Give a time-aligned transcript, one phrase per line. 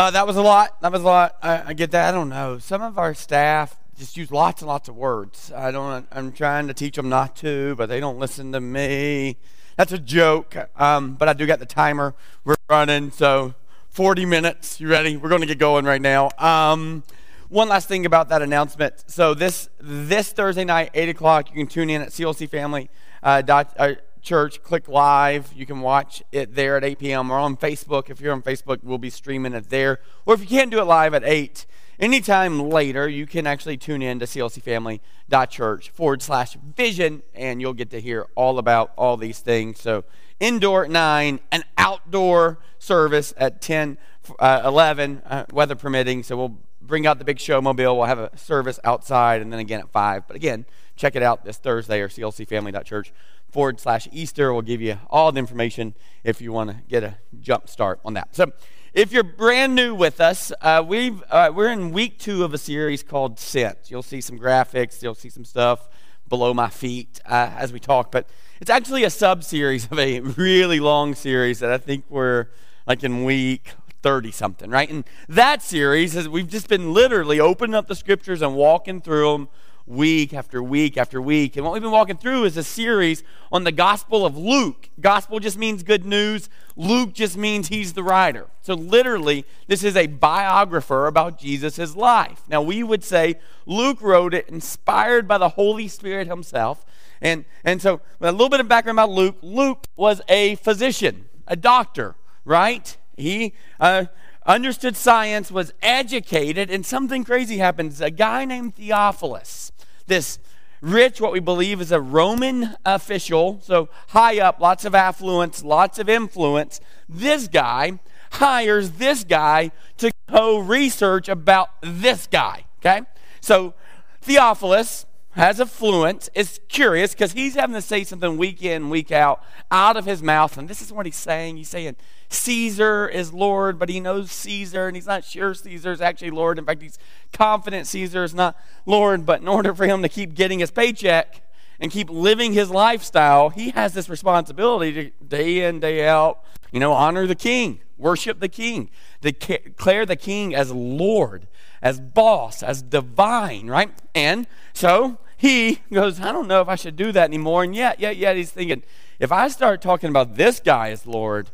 [0.00, 0.80] Uh, that was a lot.
[0.80, 1.36] That was a lot.
[1.42, 2.08] I, I get that.
[2.08, 2.56] I don't know.
[2.56, 5.52] Some of our staff just use lots and lots of words.
[5.54, 6.06] I don't.
[6.10, 9.36] I'm trying to teach them not to, but they don't listen to me.
[9.76, 10.56] That's a joke.
[10.80, 12.14] Um, but I do got the timer.
[12.44, 13.52] We're running, so
[13.90, 14.80] 40 minutes.
[14.80, 15.18] You ready?
[15.18, 16.30] We're going to get going right now.
[16.38, 17.02] Um,
[17.50, 19.04] one last thing about that announcement.
[19.06, 22.88] So this this Thursday night, eight o'clock, you can tune in at CLC Family.
[23.22, 25.52] Uh, dot, uh, church, click live.
[25.54, 27.30] You can watch it there at 8 p.m.
[27.30, 28.10] or on Facebook.
[28.10, 30.00] If you're on Facebook, we'll be streaming it there.
[30.26, 31.66] Or if you can't do it live at 8,
[31.98, 37.90] anytime later, you can actually tune in to clcfamily.church forward slash vision, and you'll get
[37.90, 39.80] to hear all about all these things.
[39.80, 40.04] So,
[40.38, 43.98] indoor at 9, an outdoor service at 10,
[44.38, 46.22] uh, 11, uh, weather permitting.
[46.22, 47.96] So, we'll bring out the big show mobile.
[47.96, 50.26] We'll have a service outside, and then again at 5.
[50.26, 50.66] But again,
[50.96, 53.12] check it out this Thursday or clcfamily.church
[53.52, 54.52] forward slash Easter.
[54.52, 58.14] We'll give you all the information if you want to get a jump start on
[58.14, 58.34] that.
[58.34, 58.52] So,
[58.92, 62.58] if you're brand new with us, uh, we've, uh, we're in week two of a
[62.58, 63.88] series called Sent.
[63.88, 65.88] You'll see some graphics, you'll see some stuff
[66.28, 68.28] below my feet uh, as we talk, but
[68.60, 72.48] it's actually a sub series of a really long series that I think we're
[72.86, 74.90] like in week 30 something, right?
[74.90, 79.32] And that series is we've just been literally opening up the scriptures and walking through
[79.32, 79.48] them
[79.90, 81.56] week after week after week.
[81.56, 84.88] And what we've been walking through is a series on the Gospel of Luke.
[85.00, 88.46] Gospel just means good news, Luke just means he's the writer.
[88.62, 92.42] So, literally, this is a biographer about Jesus' life.
[92.48, 93.34] Now, we would say
[93.66, 96.86] Luke wrote it inspired by the Holy Spirit himself.
[97.20, 101.56] And, and so, a little bit of background about Luke Luke was a physician, a
[101.56, 102.96] doctor, right?
[103.16, 104.06] He uh,
[104.46, 108.00] understood science, was educated, and something crazy happens.
[108.00, 109.72] A guy named Theophilus
[110.10, 110.38] this
[110.82, 115.98] rich, what we believe is a Roman official, so high up, lots of affluence, lots
[115.98, 116.80] of influence.
[117.08, 117.98] This guy
[118.32, 123.06] hires this guy to go research about this guy, okay?
[123.40, 123.74] So
[124.20, 129.42] Theophilus has affluence, is curious because he's having to say something week in, week out,
[129.70, 130.58] out of his mouth.
[130.58, 131.56] And this is what he's saying.
[131.56, 131.96] He's saying,
[132.32, 136.58] Caesar is Lord, but he knows Caesar, and he's not sure Caesar is actually Lord.
[136.58, 136.98] In fact, he's
[137.32, 141.42] confident Caesar is not Lord, but in order for him to keep getting his paycheck
[141.80, 146.78] and keep living his lifestyle, he has this responsibility to day in, day out, you
[146.78, 151.48] know, honor the king, worship the king, declare the king as Lord,
[151.82, 153.90] as boss, as divine, right?
[154.14, 157.64] And so he goes, I don't know if I should do that anymore.
[157.64, 158.84] And yet, yet, yet, he's thinking,
[159.18, 161.50] if I start talking about this guy as Lord,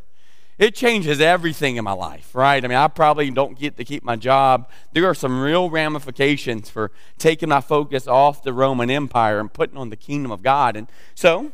[0.58, 2.64] it changes everything in my life, right?
[2.64, 4.70] I mean, I probably don't get to keep my job.
[4.92, 9.76] There are some real ramifications for taking my focus off the Roman Empire and putting
[9.76, 10.76] on the kingdom of God.
[10.76, 11.52] And so,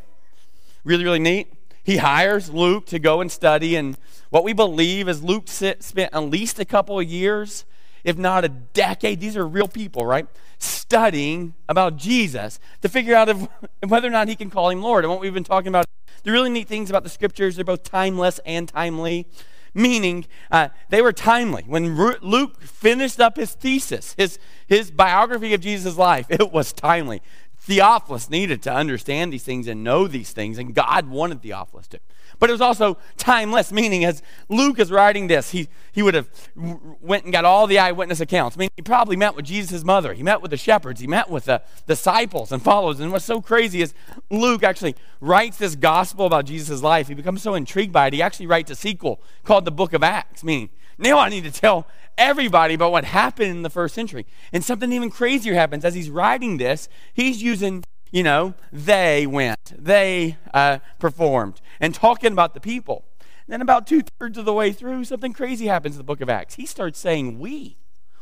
[0.85, 1.53] really, really neat.
[1.83, 3.75] He hires Luke to go and study.
[3.75, 3.99] And
[4.31, 7.65] what we believe is Luke spent at least a couple of years,
[8.05, 9.21] if not a decade.
[9.21, 10.27] These are real people, right?
[10.59, 13.49] Studying about Jesus to figure out if,
[13.87, 15.05] whether or not he can call him Lord.
[15.05, 15.87] And what we've been talking about
[16.23, 19.27] the really neat things about the scriptures, they're both timeless and timely,
[19.75, 21.65] meaning uh, they were timely.
[21.67, 27.23] When Luke finished up his thesis, his, his biography of Jesus' life, it was timely.
[27.63, 32.01] Theophilus needed to understand these things and know these things, and God wanted Theophilus to
[32.39, 36.29] but it was also timeless, meaning as Luke is writing this, he, he would have
[36.57, 38.57] went and got all the eyewitness accounts.
[38.57, 40.13] I mean, he probably met with Jesus' mother.
[40.13, 41.01] He met with the shepherds.
[41.01, 42.99] He met with the disciples and followers.
[42.99, 43.95] And what's so crazy is
[44.29, 47.07] Luke actually writes this gospel about Jesus' life.
[47.07, 50.03] He becomes so intrigued by it, he actually writes a sequel called the Book of
[50.03, 50.71] Acts, meaning
[51.03, 51.87] now I need to tell
[52.17, 54.27] everybody about what happened in the first century.
[54.53, 55.85] And something even crazier happens.
[55.85, 62.33] As he's writing this, he's using you know, they went, they uh, performed, and talking
[62.33, 63.05] about the people.
[63.47, 66.21] And then, about two thirds of the way through, something crazy happens in the book
[66.21, 66.55] of Acts.
[66.55, 67.79] He starts saying, We,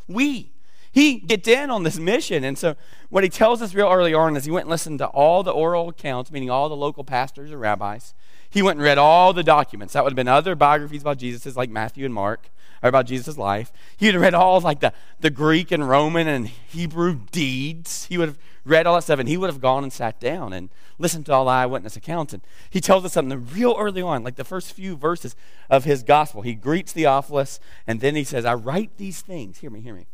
[0.09, 0.53] we.
[0.93, 2.43] He gets in on this mission.
[2.43, 2.77] And so,
[3.11, 5.51] what he tells us real early on is he went and listened to all the
[5.51, 8.15] oral accounts, meaning all the local pastors and rabbis.
[8.49, 9.93] He went and read all the documents.
[9.95, 12.51] That would have been other biographies about Jesus, like Matthew and Mark, or
[12.83, 13.73] about Jesus' life.
[13.97, 18.07] He would have read all like the, the Greek and Roman and Hebrew deeds.
[18.07, 20.53] He would have read all that stuff, and he would have gone and sat down
[20.53, 22.33] and listened to all the eyewitness accounts.
[22.33, 25.37] And he tells us something real early on, like the first few verses
[25.69, 26.43] of his gospel.
[26.43, 30.07] He greets Theophilus, and then he says, I write these things, hear me, hear me,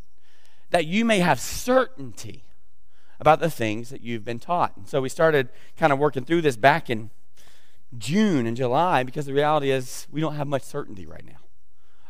[0.71, 2.45] that you may have certainty
[3.19, 4.77] about the things that you've been taught.
[4.77, 7.11] And so we started kind of working through this back in
[7.97, 11.46] June and July because the reality is we don't have much certainty right now.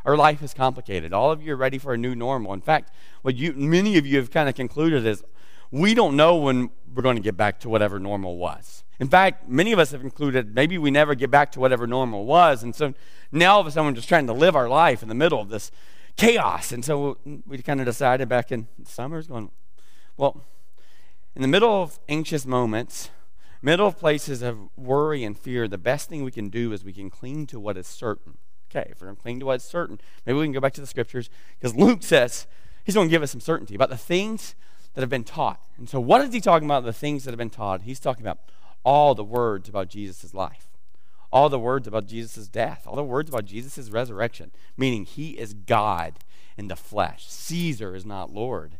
[0.06, 1.12] Our life is complicated.
[1.12, 2.53] All of you are ready for a new normal.
[2.53, 2.93] In fact,
[3.23, 5.25] what you, many of you have kind of concluded is
[5.73, 8.85] we don't know when we're going to get back to whatever normal was.
[9.00, 12.25] In fact, many of us have concluded maybe we never get back to whatever normal
[12.25, 12.62] was.
[12.62, 12.94] And so
[13.32, 15.41] now all of a sudden we're just trying to live our life in the middle
[15.41, 15.73] of this
[16.14, 16.70] chaos.
[16.70, 19.50] And so we kind of decided back in the summers, going,
[20.17, 20.44] well,
[21.35, 23.11] in the middle of anxious moments,
[23.61, 26.93] middle of places of worry and fear, the best thing we can do is we
[26.93, 28.38] can cling to what is certain.
[28.76, 30.81] Okay, if we're going to cling to what's certain, maybe we can go back to
[30.81, 32.46] the scriptures because Luke says
[32.84, 34.55] he's going to give us some certainty about the things
[34.94, 35.61] that have been taught.
[35.78, 36.84] And so, what is he talking about?
[36.84, 37.82] The things that have been taught.
[37.82, 38.38] He's talking about
[38.84, 40.69] all the words about Jesus' life,
[41.32, 45.55] all the words about Jesus' death, all the words about Jesus' resurrection, meaning he is
[45.55, 46.19] God
[46.58, 47.26] in the flesh.
[47.29, 48.79] Caesar is not Lord.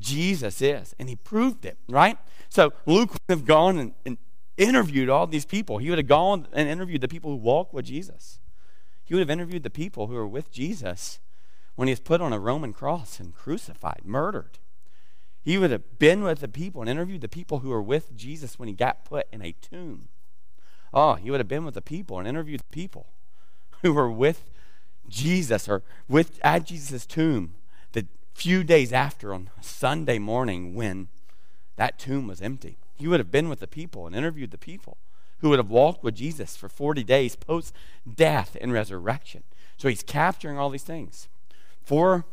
[0.00, 0.94] Jesus is.
[0.98, 2.18] And he proved it, right?
[2.48, 4.18] So Luke would have gone and, and
[4.56, 5.78] interviewed all these people.
[5.78, 8.40] He would have gone and interviewed the people who walk with Jesus.
[9.08, 11.18] He would have interviewed the people who were with Jesus
[11.76, 14.58] when he was put on a Roman cross and crucified, murdered.
[15.42, 18.58] He would have been with the people and interviewed the people who were with Jesus
[18.58, 20.08] when he got put in a tomb.
[20.92, 23.06] Oh, he would have been with the people and interviewed the people
[23.80, 24.50] who were with
[25.08, 27.54] Jesus or with at Jesus' tomb
[27.92, 31.08] the few days after on Sunday morning when
[31.76, 32.76] that tomb was empty.
[32.94, 34.98] He would have been with the people and interviewed the people
[35.40, 37.74] who would have walked with Jesus for 40 days post
[38.12, 39.42] death and resurrection.
[39.76, 41.28] So he's capturing all these things
[41.82, 42.26] for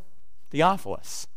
[0.50, 1.28] Theophilus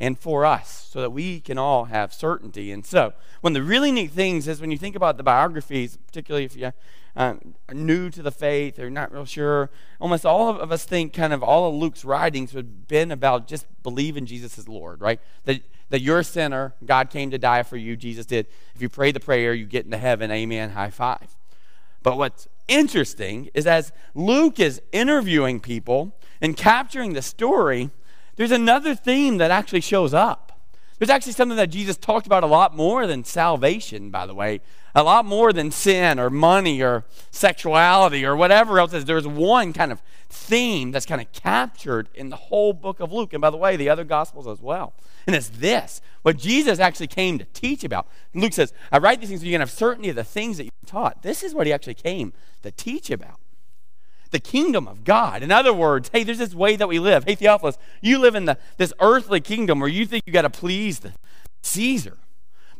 [0.00, 2.72] and for us so that we can all have certainty.
[2.72, 5.96] And so, one of the really neat things is when you think about the biographies,
[5.96, 6.72] particularly if you
[7.16, 7.34] uh,
[7.68, 9.70] are new to the faith or not real sure,
[10.00, 13.46] almost all of us think kind of all of Luke's writings would have been about
[13.46, 15.20] just believing Jesus is Lord, right?
[15.44, 15.62] That,
[15.94, 18.48] that you're a sinner, God came to die for you, Jesus did.
[18.74, 21.36] If you pray the prayer, you get into heaven, amen, high five.
[22.02, 27.90] But what's interesting is as Luke is interviewing people and capturing the story,
[28.34, 30.58] there's another theme that actually shows up.
[30.98, 34.62] There's actually something that Jesus talked about a lot more than salvation, by the way,
[34.94, 39.04] a lot more than sin or money or sexuality or whatever else is.
[39.04, 43.32] There's one kind of theme that's kind of captured in the whole book of Luke,
[43.32, 44.94] and by the way, the other gospels as well.
[45.26, 48.06] And it's this what Jesus actually came to teach about.
[48.34, 50.64] Luke says, I write these things so you can have certainty of the things that
[50.64, 51.22] you taught.
[51.22, 52.32] This is what he actually came
[52.62, 53.40] to teach about
[54.34, 55.44] the kingdom of God.
[55.44, 57.22] In other words, hey, there's this way that we live.
[57.22, 60.50] Hey, Theophilus, you live in the, this earthly kingdom where you think you got to
[60.50, 61.12] please the
[61.62, 62.18] Caesar.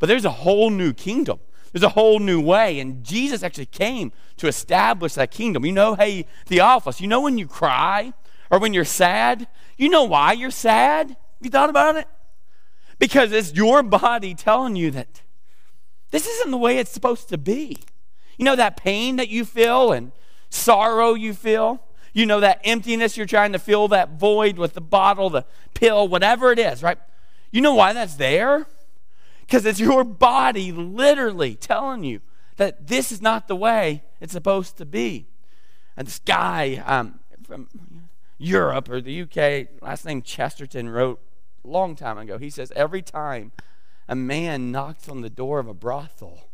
[0.00, 1.38] But there's a whole new kingdom.
[1.75, 2.79] There's a whole new way.
[2.79, 5.67] And Jesus actually came to establish that kingdom.
[5.67, 8.12] You know, hey, Theophilus, you know when you cry
[8.49, 9.49] or when you're sad?
[9.76, 11.09] You know why you're sad?
[11.09, 12.06] Have you thought about it?
[13.00, 15.23] Because it's your body telling you that
[16.12, 17.81] this isn't the way it's supposed to be.
[18.38, 20.12] You know that pain that you feel and
[20.50, 21.82] sorrow you feel.
[22.12, 25.44] You know, that emptiness you're trying to fill that void with the bottle, the
[25.75, 26.99] pill, whatever it is, right?
[27.50, 28.69] You know why that's there?
[29.46, 32.20] Because it's your body literally telling you
[32.56, 35.26] that this is not the way it's supposed to be.
[35.96, 37.69] And this guy um, from
[38.38, 41.20] Europe or the UK, last name Chesterton, wrote
[41.64, 42.38] a long time ago.
[42.38, 43.52] He says, Every time
[44.08, 46.49] a man knocks on the door of a brothel,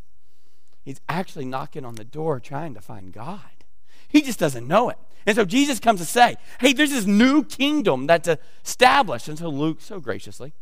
[0.82, 3.64] he's actually knocking on the door trying to find God.
[4.08, 4.98] He just doesn't know it.
[5.26, 8.28] And so Jesus comes to say, hey, there's this new kingdom that's
[8.64, 9.28] established.
[9.28, 10.52] And so Luke, so graciously,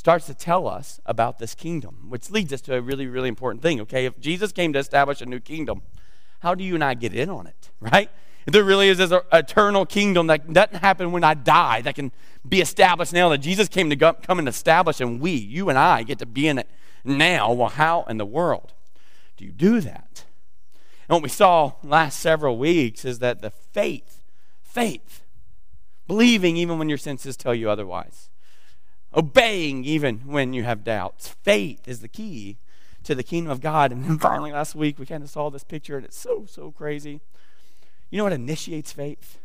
[0.00, 3.60] starts to tell us about this kingdom, which leads us to a really, really important
[3.60, 4.06] thing, okay?
[4.06, 5.82] If Jesus came to establish a new kingdom,
[6.38, 8.10] how do you and I get in on it, right?
[8.46, 11.96] If there really is this er, eternal kingdom that doesn't happen when I die, that
[11.96, 12.12] can
[12.48, 15.78] be established now, that Jesus came to go, come and establish, and we, you and
[15.78, 16.70] I, get to be in it
[17.04, 18.72] now, well, how in the world
[19.36, 20.24] do you do that?
[21.10, 24.22] And what we saw last several weeks is that the faith,
[24.62, 25.24] faith,
[26.06, 28.29] believing even when your senses tell you otherwise,
[29.14, 32.58] obeying even when you have doubts, faith is the key
[33.04, 33.92] to the kingdom of God.
[33.92, 36.70] And then finally, last week, we kind of saw this picture, and it's so, so
[36.70, 37.20] crazy.
[38.10, 39.38] You know what initiates faith?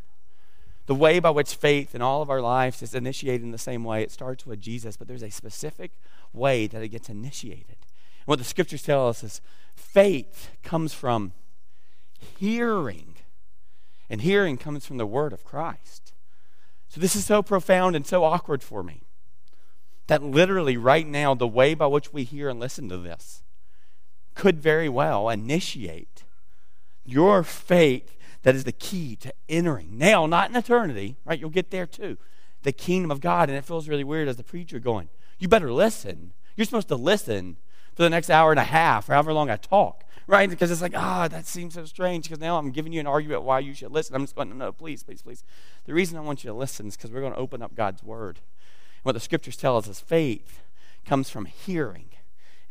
[0.88, 3.84] The way by which faith in all of our lives is initiated in the same
[3.84, 4.04] way.
[4.04, 5.92] It starts with Jesus, but there's a specific
[6.32, 7.78] way that it gets initiated.
[7.80, 9.42] And what the scriptures tell us is
[9.76, 11.34] faith comes from
[12.20, 13.16] hearing.
[14.10, 16.14] And hearing comes from the word of Christ.
[16.88, 19.05] So this is so profound and so awkward for me
[20.08, 23.44] that literally right now, the way by which we hear and listen to this
[24.34, 26.24] could very well initiate
[27.06, 31.40] your faith that is the key to entering now, not in eternity, right?
[31.40, 32.18] You'll get there too.
[32.64, 33.50] The kingdom of God.
[33.50, 35.10] And it feels really weird as the preacher going,
[35.40, 36.34] You better listen.
[36.56, 37.58] You're supposed to listen
[37.96, 40.50] for the next hour and a half, or however long I talk right?
[40.50, 43.08] Because it's like, ah, oh, that seems so strange because now I'm giving you an
[43.08, 44.16] argument why you should listen.
[44.16, 45.44] I'm just going, no, no, please, please, please.
[45.86, 48.04] The reason I want you to listen is because we're going to open up God's
[48.04, 48.40] word.
[49.06, 50.64] What the scriptures tell us is faith
[51.06, 52.08] comes from hearing,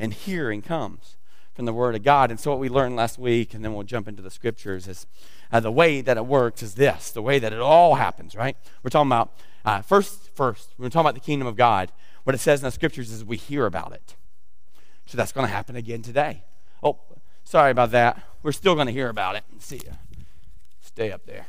[0.00, 1.14] and hearing comes
[1.54, 2.32] from the Word of God.
[2.32, 5.06] And so, what we learned last week, and then we'll jump into the scriptures, is
[5.52, 8.56] uh, the way that it works is this the way that it all happens, right?
[8.82, 9.32] We're talking about,
[9.64, 11.92] uh, first, first, we're talking about the kingdom of God.
[12.24, 14.16] What it says in the scriptures is we hear about it.
[15.06, 16.42] So, that's going to happen again today.
[16.82, 16.98] Oh,
[17.44, 18.20] sorry about that.
[18.42, 19.44] We're still going to hear about it.
[19.60, 19.92] See you.
[20.80, 21.46] Stay up there.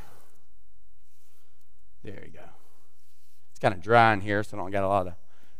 [2.03, 2.54] There you go.
[3.65, 5.13] Kind of dry in here, so I don't got a lot of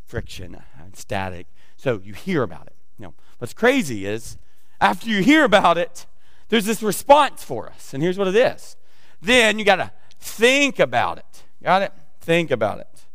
[0.06, 1.48] friction uh, and static.
[1.76, 2.76] So you hear about it.
[3.00, 4.38] You know, what's crazy is
[4.80, 6.06] after you hear about it,
[6.50, 7.96] there's this response for us.
[7.96, 8.78] And here's what it is.
[9.24, 11.46] Then you got to think about it.
[11.64, 11.94] Got it?
[12.22, 13.06] Think about it.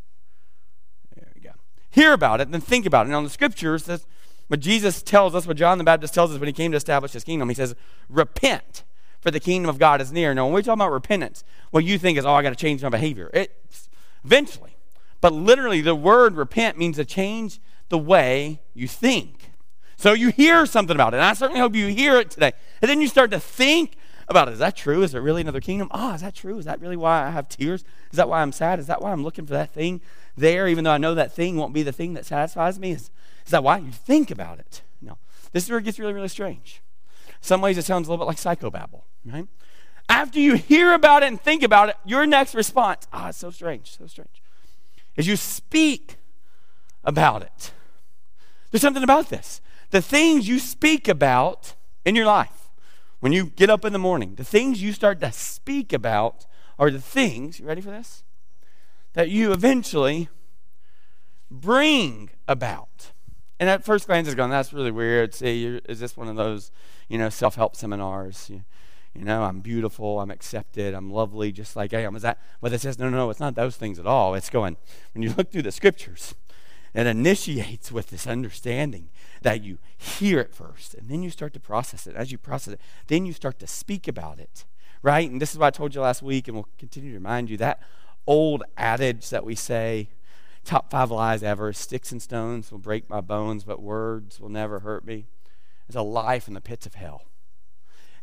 [1.15, 1.53] There we go.
[1.91, 3.11] Hear about it, then think about it.
[3.11, 4.09] Now, the scriptures, that's
[4.49, 7.13] what Jesus tells us, what John the Baptist tells us when he came to establish
[7.13, 7.49] his kingdom.
[7.49, 7.77] He says,
[8.09, 8.83] Repent,
[9.21, 10.35] for the kingdom of God is near.
[10.35, 12.83] Now, when we talk about repentance, what you think is, oh, I got to change
[12.83, 13.31] my behavior.
[13.33, 13.89] It's
[14.25, 14.75] eventually.
[15.21, 19.53] But literally, the word repent means to change the way you think.
[19.97, 21.19] So you hear something about it.
[21.19, 22.53] And I certainly hope you hear it today.
[22.81, 23.97] And then you start to think
[24.29, 24.53] about it.
[24.53, 25.03] Is that true?
[25.03, 25.89] Is there really another kingdom?
[25.91, 26.57] Oh, is that true?
[26.59, 27.85] Is that really why I have tears?
[28.11, 28.79] Is that why I'm sad?
[28.79, 30.01] Is that why I'm looking for that thing
[30.37, 32.93] there, even though I know that thing won't be the thing that satisfies me?
[32.93, 33.11] Is,
[33.45, 34.83] is that why you think about it?
[35.03, 35.19] No.
[35.53, 36.81] This is where it gets really, really strange.
[37.41, 39.49] Some ways it sounds a little bit like psychobabble, right?
[40.09, 43.39] After you hear about it and think about it, your next response, ah, oh, it's
[43.39, 44.40] so strange, so strange,
[45.21, 46.17] is you speak
[47.05, 47.73] about it.
[48.71, 49.61] There's something about this.
[49.91, 51.75] The things you speak about
[52.05, 52.71] in your life,
[53.21, 56.47] when you get up in the morning, the things you start to speak about
[56.79, 58.25] are the things, you ready for this?
[59.13, 60.29] That you eventually
[61.51, 63.13] bring about.
[63.59, 65.35] And at first glance, it's going, that's really weird.
[65.35, 66.71] See, is this one of those,
[67.09, 68.49] you know, self help seminars?
[68.49, 68.63] You,
[69.15, 72.17] you, know, I'm beautiful, I'm accepted, I'm lovely, just like I am.
[72.17, 72.99] Is that what it says?
[72.99, 74.35] No, no, no, it's not those things at all.
[74.35, 74.77] It's going,
[75.15, 76.35] when you look through the scriptures,
[76.95, 79.11] it initiates with this understanding
[79.43, 82.17] that you hear it first, and then you start to process it.
[82.17, 84.65] As you process it, then you start to speak about it,
[85.03, 85.31] right?
[85.31, 87.57] And this is what I told you last week, and we'll continue to remind you
[87.59, 87.81] that
[88.27, 90.11] old adage that we say,
[90.65, 94.81] top five lies ever sticks and stones will break my bones, but words will never
[94.81, 95.27] hurt me.
[95.89, 97.30] It's a lie from the pits of hell.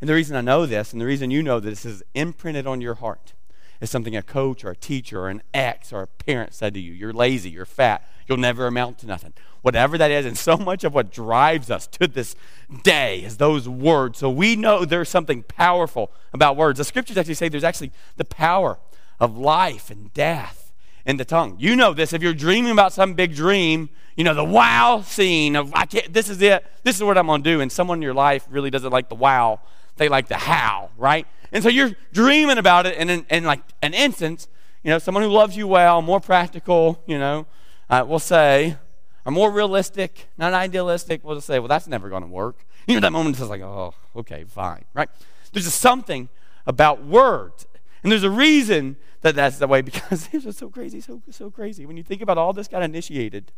[0.00, 2.80] And the reason I know this, and the reason you know this is imprinted on
[2.80, 3.34] your heart,
[3.80, 6.80] is something a coach or a teacher or an ex or a parent said to
[6.80, 6.92] you.
[6.92, 9.32] You're lazy, you're fat, you'll never amount to nothing.
[9.62, 12.34] Whatever that is, and so much of what drives us to this
[12.82, 14.18] day is those words.
[14.18, 16.78] So we know there's something powerful about words.
[16.78, 18.78] The scriptures actually say there's actually the power
[19.20, 20.72] of life and death
[21.04, 21.56] in the tongue.
[21.58, 22.12] You know this.
[22.12, 26.12] If you're dreaming about some big dream, you know, the wow scene of, I can't,
[26.12, 27.60] this is it, this is what I'm going to do.
[27.60, 29.60] And someone in your life really doesn't like the wow,
[29.98, 31.26] they like the how, right?
[31.52, 34.48] And so you're dreaming about it, and in, in like an instance,
[34.82, 37.46] you know, someone who loves you well, more practical, you know,
[37.90, 38.76] uh, will say,
[39.24, 42.64] or more realistic, not idealistic, will say, well, that's never going to work.
[42.86, 45.08] You know, that moment is like, oh, okay, fine, right?
[45.52, 46.28] There's just something
[46.66, 47.66] about words.
[48.02, 51.50] And there's a reason that that's the way because it's just so crazy, so, so
[51.50, 51.86] crazy.
[51.86, 53.52] When you think about all this got initiated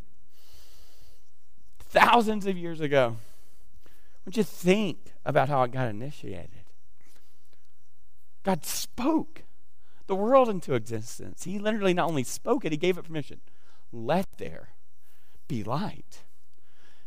[1.78, 3.16] thousands of years ago,
[4.36, 6.64] you think about how it got initiated?
[8.42, 9.44] God spoke
[10.06, 11.44] the world into existence.
[11.44, 13.40] He literally not only spoke it, he gave it permission.
[13.92, 14.70] Let there
[15.46, 16.24] be light.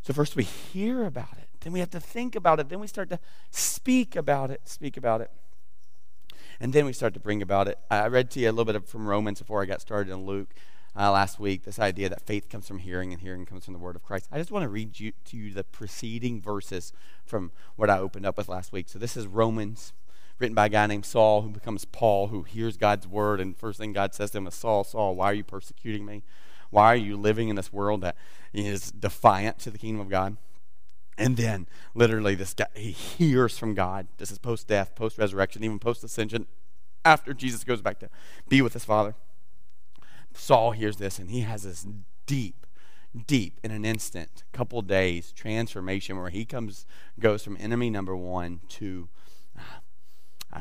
[0.02, 2.86] So first we hear about it, then we have to think about it, then we
[2.86, 3.18] start to
[3.50, 5.30] speak about it, speak about it.
[6.60, 7.78] And then we start to bring about it.
[7.90, 10.54] I read to you a little bit from Romans before I got started in Luke
[10.96, 11.64] uh, last week.
[11.64, 14.28] This idea that faith comes from hearing and hearing comes from the word of Christ.
[14.30, 16.92] I just want to read you, to you the preceding verses
[17.24, 18.88] from what I opened up with last week.
[18.88, 19.92] So this is Romans
[20.38, 23.78] written by a guy named Saul who becomes Paul, who hears God's word, and first
[23.78, 26.22] thing God says to him is, Saul, Saul, why are you persecuting me?
[26.70, 28.16] Why are you living in this world that
[28.52, 30.36] is defiant to the kingdom of God?
[31.16, 34.08] And then, literally, this guy, he hears from God.
[34.18, 36.46] This is post death, post resurrection, even post ascension,
[37.04, 38.10] after Jesus goes back to
[38.48, 39.14] be with his Father.
[40.34, 41.86] Saul hears this, and he has this
[42.26, 42.66] deep,
[43.26, 46.86] deep, in an instant, couple days, transformation where he comes,
[47.18, 49.08] goes from enemy number one to
[50.52, 50.60] uh,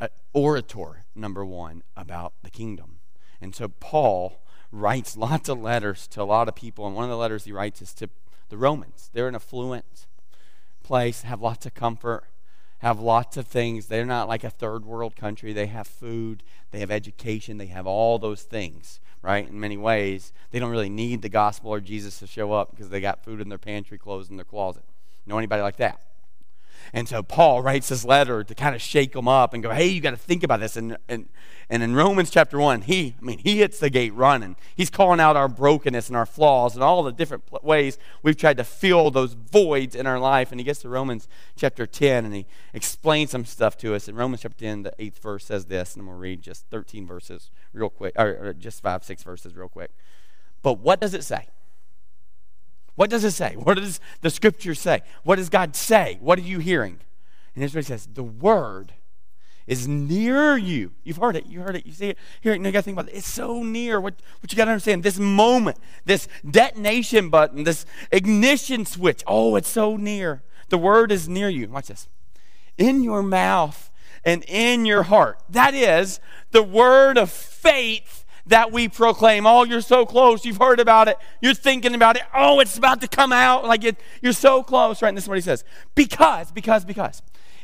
[0.00, 2.98] uh, orator number one about the kingdom.
[3.40, 4.42] And so Paul
[4.72, 7.52] writes lots of letters to a lot of people, and one of the letters he
[7.52, 8.10] writes is to
[8.48, 9.10] the Romans.
[9.12, 10.06] They're an affluent
[10.82, 12.24] place, have lots of comfort,
[12.78, 13.86] have lots of things.
[13.86, 15.52] They're not like a third world country.
[15.52, 19.48] They have food, they have education, they have all those things, right?
[19.48, 22.90] In many ways, they don't really need the gospel or Jesus to show up because
[22.90, 24.84] they got food in their pantry, clothes in their closet.
[25.26, 25.98] Know anybody like that?
[26.92, 29.86] And so Paul writes this letter to kind of shake them up and go, hey,
[29.86, 30.76] you got to think about this.
[30.76, 31.28] And, and,
[31.70, 34.56] and in Romans chapter 1, he, I mean, he hits the gate running.
[34.74, 38.58] He's calling out our brokenness and our flaws and all the different ways we've tried
[38.58, 40.50] to fill those voids in our life.
[40.50, 44.08] And he gets to Romans chapter 10 and he explains some stuff to us.
[44.08, 47.50] In Romans chapter 10, the eighth verse says this, and to read just 13 verses
[47.72, 49.90] real quick, or, or just five, six verses real quick.
[50.62, 51.48] But what does it say?
[52.96, 53.54] What does it say?
[53.56, 55.02] What does the scripture say?
[55.24, 56.18] What does God say?
[56.20, 57.00] What are you hearing?
[57.54, 58.92] And here's says The word
[59.66, 60.92] is near you.
[61.04, 61.46] You've heard it.
[61.46, 61.86] You heard it.
[61.86, 62.18] You see it.
[62.42, 63.16] You, know, you got to think about it.
[63.16, 64.00] It's so near.
[64.00, 69.56] What, what you got to understand, this moment, this detonation button, this ignition switch, oh,
[69.56, 70.42] it's so near.
[70.68, 71.68] The word is near you.
[71.68, 72.08] Watch this.
[72.76, 73.90] In your mouth
[74.24, 75.38] and in your heart.
[75.48, 76.20] That is
[76.50, 79.46] the word of faith that we proclaim.
[79.46, 80.44] Oh, you're so close.
[80.44, 81.16] You've heard about it.
[81.40, 82.22] You're thinking about it.
[82.34, 83.64] Oh, it's about to come out.
[83.64, 85.08] Like it, you're so close, right?
[85.08, 85.64] And this is what he says.
[85.94, 87.22] Because, because, because.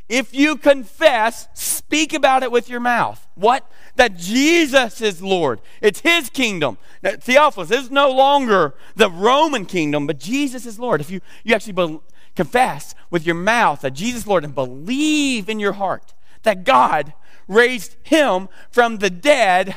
[0.08, 3.28] If you confess, speak about it with your mouth.
[3.36, 3.70] What?
[3.94, 5.60] That Jesus is Lord.
[5.80, 6.78] It's his kingdom.
[7.02, 11.00] Now, Theophilus is no longer the Roman kingdom, but Jesus is Lord.
[11.00, 12.00] If you, you actually be,
[12.34, 17.12] confess with your mouth that Jesus is Lord and believe in your heart that God
[17.48, 19.76] raised him from the dead,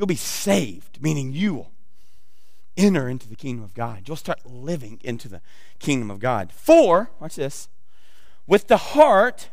[0.00, 1.72] You'll be saved, meaning you will
[2.74, 4.04] enter into the kingdom of God.
[4.06, 5.42] You'll start living into the
[5.78, 6.52] kingdom of God.
[6.52, 7.68] For, watch this,
[8.46, 9.50] with the heart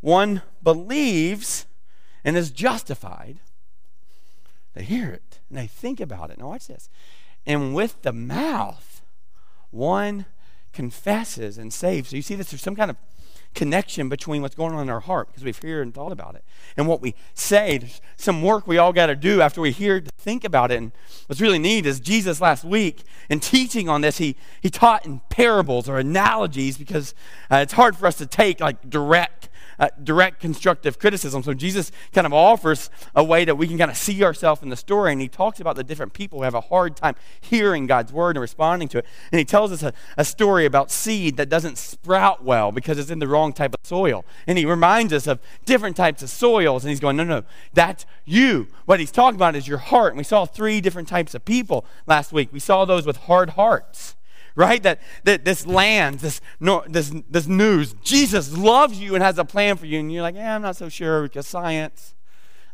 [0.00, 1.66] one believes
[2.24, 3.40] and is justified.
[4.72, 6.38] They hear it and they think about it.
[6.38, 6.88] Now, watch this.
[7.44, 9.02] And with the mouth
[9.70, 10.24] one
[10.72, 12.08] confesses and saves.
[12.08, 12.96] So you see this, there's some kind of
[13.54, 16.44] connection between what's going on in our heart because we've heard and thought about it
[16.76, 17.78] and what we say.
[17.78, 20.76] There's some work we all got to do after we hear to think about it.
[20.76, 20.92] And
[21.26, 25.20] what's really neat is Jesus last week in teaching on this, he, he taught in
[25.28, 27.14] parables or analogies because
[27.50, 31.42] uh, it's hard for us to take like direct uh, direct constructive criticism.
[31.42, 34.68] So Jesus kind of offers a way that we can kind of see ourselves in
[34.68, 37.86] the story, and he talks about the different people who have a hard time hearing
[37.86, 39.06] God's word and responding to it.
[39.32, 43.10] And he tells us a, a story about seed that doesn't sprout well because it's
[43.10, 44.24] in the wrong type of soil.
[44.46, 48.06] And he reminds us of different types of soils, and he's going, no, no, that's
[48.24, 48.68] you.
[48.84, 50.12] What he's talking about is your heart.
[50.12, 52.50] And we saw three different types of people last week.
[52.52, 54.16] We saw those with hard hearts
[54.56, 54.82] right?
[54.82, 59.44] That, that this land, this, no, this, this news, Jesus loves you and has a
[59.44, 59.98] plan for you.
[60.00, 62.14] And you're like, yeah, I'm not so sure because science.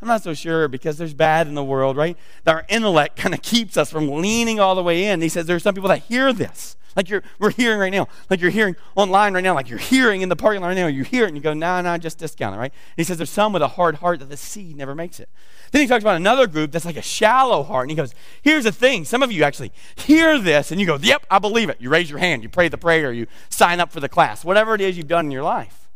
[0.02, 2.16] I'm not so sure because there's bad in the world, right?
[2.46, 5.20] Our intellect kind of keeps us from leaning all the way in.
[5.20, 6.76] He says there's some people that hear this.
[6.96, 8.08] Like you're, we're hearing right now.
[8.28, 9.54] Like you're hearing online right now.
[9.54, 10.86] Like you're hearing in the parking lot right now.
[10.86, 12.72] You hear it and you go, nah, nah, just discount it, right?
[12.72, 15.28] And he says there's some with a hard heart that the seed never makes it.
[15.70, 17.84] Then he talks about another group that's like a shallow heart.
[17.84, 19.04] And he goes, here's the thing.
[19.04, 21.80] Some of you actually hear this and you go, yep, I believe it.
[21.80, 22.42] You raise your hand.
[22.42, 23.12] You pray the prayer.
[23.12, 24.44] You sign up for the class.
[24.44, 25.88] Whatever it is you've done in your life.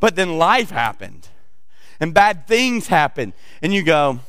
[0.00, 1.28] But then life happened
[2.00, 3.32] and bad things happen.
[3.62, 4.20] And you go,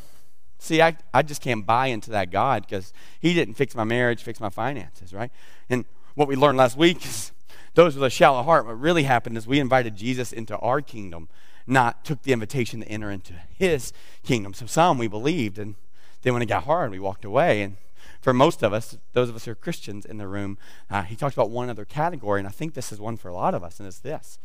[0.60, 4.24] see, I, I just can't buy into that God because he didn't fix my marriage,
[4.24, 5.32] fix my finances, right?
[5.70, 5.84] And
[6.16, 7.32] what we learned last week is
[7.74, 11.28] those with a shallow heart, what really happened is we invited Jesus into our kingdom,
[11.66, 14.54] not took the invitation to enter into his kingdom.
[14.54, 15.76] So some we believed, and
[16.22, 17.62] then when it got hard, we walked away.
[17.62, 17.78] And
[18.22, 20.58] for most of us, those of us who are Christians in the room,
[20.90, 23.34] uh, he talks about one other category, and I think this is one for a
[23.34, 24.40] lot of us, and it's this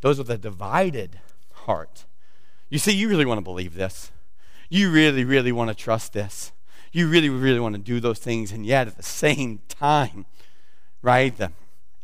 [0.00, 1.20] those with a divided
[1.52, 2.06] heart.
[2.70, 4.10] You see, you really want to believe this.
[4.68, 6.52] You really, really want to trust this.
[6.92, 10.26] You really, really want to do those things, and yet at the same time,
[11.02, 11.36] right?
[11.36, 11.52] The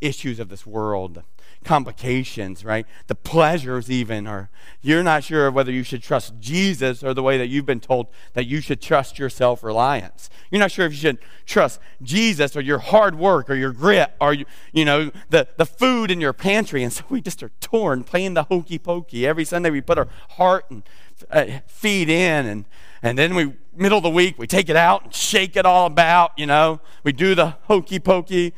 [0.01, 1.23] issues of this world,
[1.67, 2.87] complications, right?
[3.09, 4.49] The pleasures, even, or
[4.81, 8.07] you're not sure whether you should trust Jesus or the way that you've been told
[8.35, 10.31] that you should trust your self reliance.
[10.51, 14.15] You're not sure if you should trust Jesus or your hard work or your grit
[14.21, 16.85] or, you, you know, the, the food in your pantry.
[16.85, 19.27] And so we just are torn playing the hokey pokey.
[19.27, 20.85] Every Sunday we put our heart and
[21.31, 22.65] uh, feed in and
[23.03, 25.87] and then we middle of the week we take it out and shake it all
[25.87, 26.81] about you know.
[27.05, 28.55] We do the hokey pokey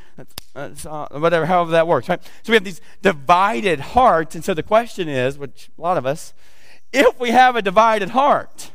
[0.54, 2.22] uh, whatever however that works right?
[2.42, 6.06] So we have these divided hearts and so the question is which a lot of
[6.06, 6.32] us
[6.92, 8.70] if we have a divided heart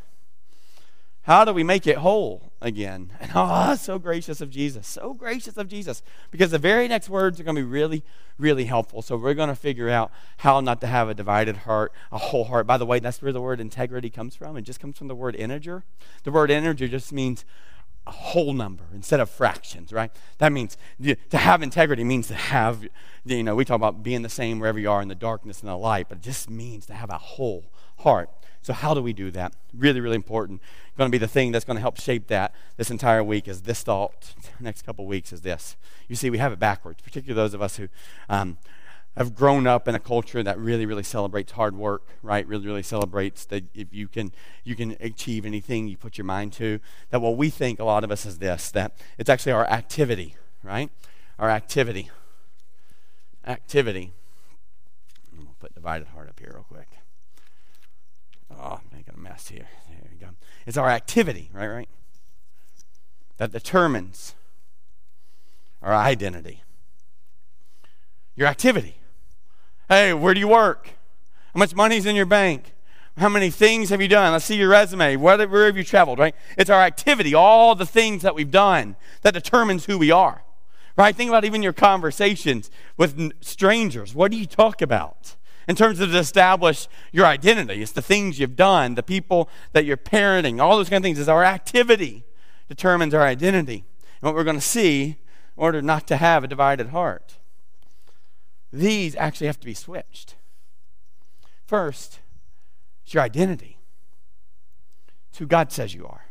[1.24, 3.12] how do we make it whole again?
[3.20, 4.88] And oh, so gracious of Jesus.
[4.88, 6.02] So gracious of Jesus.
[6.32, 8.04] Because the very next words are going to be really,
[8.38, 9.02] really helpful.
[9.02, 12.46] So we're going to figure out how not to have a divided heart, a whole
[12.46, 12.66] heart.
[12.66, 14.58] By the way, that's where the word integrity comes from.
[14.58, 15.84] It just comes from the word integer.
[16.24, 17.46] The word integer just means
[18.06, 20.12] a whole number instead of fractions, right?
[20.40, 22.86] That means to have integrity means to have,
[23.24, 25.70] you know, we talk about being the same wherever you are in the darkness and
[25.70, 27.66] the light, but it just means to have a whole
[28.00, 28.30] heart.
[28.64, 29.54] So, how do we do that?
[29.74, 30.62] Really, really important.
[30.98, 33.64] Going to be the thing that's going to help shape that this entire week is
[33.64, 34.34] this thought.
[34.60, 35.76] Next couple weeks is this.
[36.08, 37.90] You see, we have it backwards, particularly those of us who
[38.30, 38.58] um,
[39.18, 42.48] I've grown up in a culture that really, really celebrates hard work, right?
[42.48, 44.32] Really, really celebrates that if you can,
[44.64, 46.80] you can achieve anything you put your mind to.
[47.10, 50.38] That what we think, a lot of us, is this that it's actually our activity,
[50.64, 50.90] right?
[51.38, 52.10] Our activity.
[53.46, 54.14] Activity.
[55.34, 57.03] I'm going to put divided heart up here real quick.
[58.60, 59.68] Oh, making a mess here.
[59.90, 60.34] There you go.
[60.66, 61.68] It's our activity, right?
[61.68, 61.90] Right?
[63.38, 64.36] That determines
[65.82, 66.64] our identity.
[68.36, 68.98] Your activity.
[69.90, 70.92] Hey, where do you work?
[71.54, 72.74] How much money's in your bank?
[73.18, 74.32] How many things have you done?
[74.32, 75.18] Let's see your resume.
[75.18, 76.34] Where, where have you traveled, right?
[76.58, 80.44] It's our activity, all the things that we've done that determines who we are,
[80.98, 81.16] right?
[81.16, 84.16] Think about even your conversations with strangers.
[84.16, 85.36] What do you talk about?
[85.68, 89.86] In terms of to establish your identity, it's the things you've done, the people that
[89.86, 91.20] you're parenting, all those kind of things.
[91.20, 92.26] Is our activity
[92.68, 93.86] determines our identity.
[94.22, 95.16] And what we're going to see in
[95.56, 97.38] order not to have a divided heart
[98.74, 100.36] these actually have to be switched.
[101.68, 102.20] First,
[103.06, 103.78] it's your identity.
[105.30, 106.26] It's who God says you are.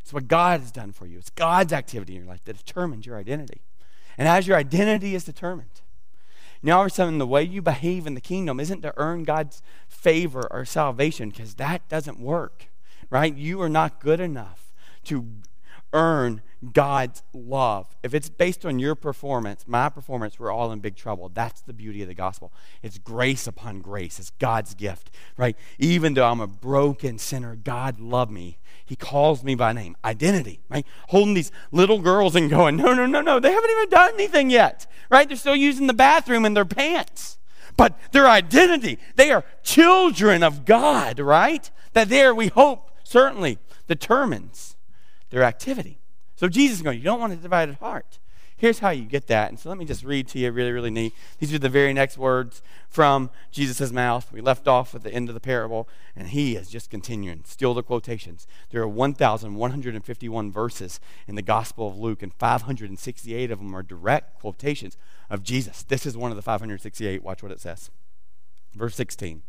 [0.00, 1.18] It's what God has done for you.
[1.18, 3.60] It's God's activity in your life that determines your identity.
[4.16, 5.82] And as your identity is determined,
[6.66, 9.22] now all of a sudden the way you behave in the kingdom isn't to earn
[9.22, 12.68] God's favor or salvation, because that doesn't work,
[13.08, 13.34] right?
[13.34, 14.72] You are not good enough
[15.04, 15.26] to
[15.96, 17.96] earn God's love.
[18.02, 21.30] If it's based on your performance, my performance, we're all in big trouble.
[21.32, 22.52] That's the beauty of the gospel.
[22.82, 24.18] It's grace upon grace.
[24.18, 25.56] It's God's gift, right?
[25.78, 28.58] Even though I'm a broken sinner, God loved me.
[28.84, 29.96] He calls me by name.
[30.04, 30.86] Identity, right?
[31.08, 33.40] Holding these little girls and going, no, no, no, no.
[33.40, 35.26] They haven't even done anything yet, right?
[35.26, 37.38] They're still using the bathroom in their pants.
[37.76, 41.70] But their identity, they are children of God, right?
[41.94, 44.75] That there, we hope, certainly determines
[45.30, 45.98] their activity.
[46.36, 48.18] So Jesus is going, You don't want a divided heart.
[48.58, 49.50] Here's how you get that.
[49.50, 51.12] And so let me just read to you really, really neat.
[51.38, 54.32] These are the very next words from Jesus' mouth.
[54.32, 57.42] We left off at the end of the parable, and he is just continuing.
[57.44, 58.46] Still the quotations.
[58.70, 64.40] There are 1,151 verses in the Gospel of Luke, and 568 of them are direct
[64.40, 64.96] quotations
[65.28, 65.82] of Jesus.
[65.82, 67.22] This is one of the 568.
[67.22, 67.90] Watch what it says.
[68.74, 69.42] Verse 16.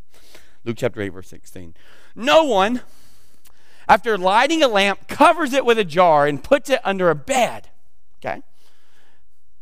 [0.65, 1.75] Luke chapter 8, verse 16.
[2.13, 2.81] No one
[3.87, 7.69] after lighting a lamp, covers it with a jar and puts it under a bed.
[8.19, 8.41] Okay?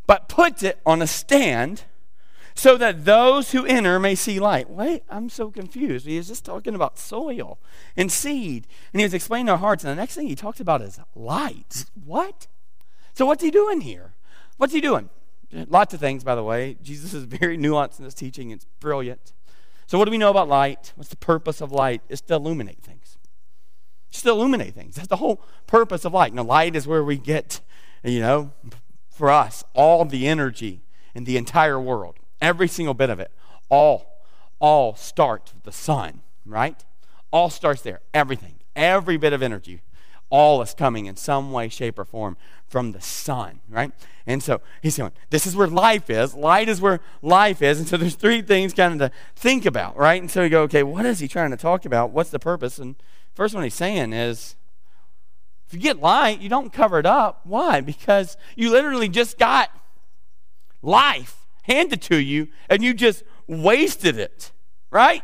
[0.08, 1.84] But puts it on a stand
[2.56, 4.70] so that those who enter may see light.
[4.70, 6.08] Wait, I'm so confused.
[6.08, 7.60] He was just talking about soil
[7.98, 9.84] and seed, and he was explaining our hearts.
[9.84, 11.86] And the next thing he talks about is light.
[12.06, 12.48] What?
[13.14, 14.14] So, what's he doing here?
[14.58, 15.10] What's he doing?
[15.52, 16.78] Lots of things, by the way.
[16.82, 19.34] Jesus is very nuanced in his teaching, it's brilliant.
[19.86, 20.94] So, what do we know about light?
[20.96, 22.02] What's the purpose of light?
[22.10, 23.18] It's to illuminate things
[24.16, 24.96] just to illuminate things.
[24.96, 26.34] That's the whole purpose of light.
[26.34, 27.62] Now, light is where we get,
[28.04, 28.52] you know,
[29.10, 30.82] for us, all the energy
[31.14, 33.32] in the entire world, every single bit of it,
[33.70, 34.24] all,
[34.60, 36.84] all starts with the sun, right?
[37.32, 38.02] All starts there.
[38.14, 39.82] Everything, every bit of energy,
[40.30, 42.36] all is coming in some way, shape, or form
[42.68, 43.92] from the sun, right?
[44.28, 46.34] And so he's going, this is where life is.
[46.34, 47.80] Light is where life is.
[47.80, 50.20] And so there's three things kind of to think about, right?
[50.20, 52.12] And so you go, okay, what is he trying to talk about?
[52.12, 52.80] What's the purpose?
[52.80, 52.96] And
[53.36, 54.56] First one he's saying is
[55.68, 57.42] if you get light, you don't cover it up.
[57.44, 57.82] Why?
[57.82, 59.70] Because you literally just got
[60.82, 64.52] life handed to you and you just wasted it,
[64.90, 65.24] right?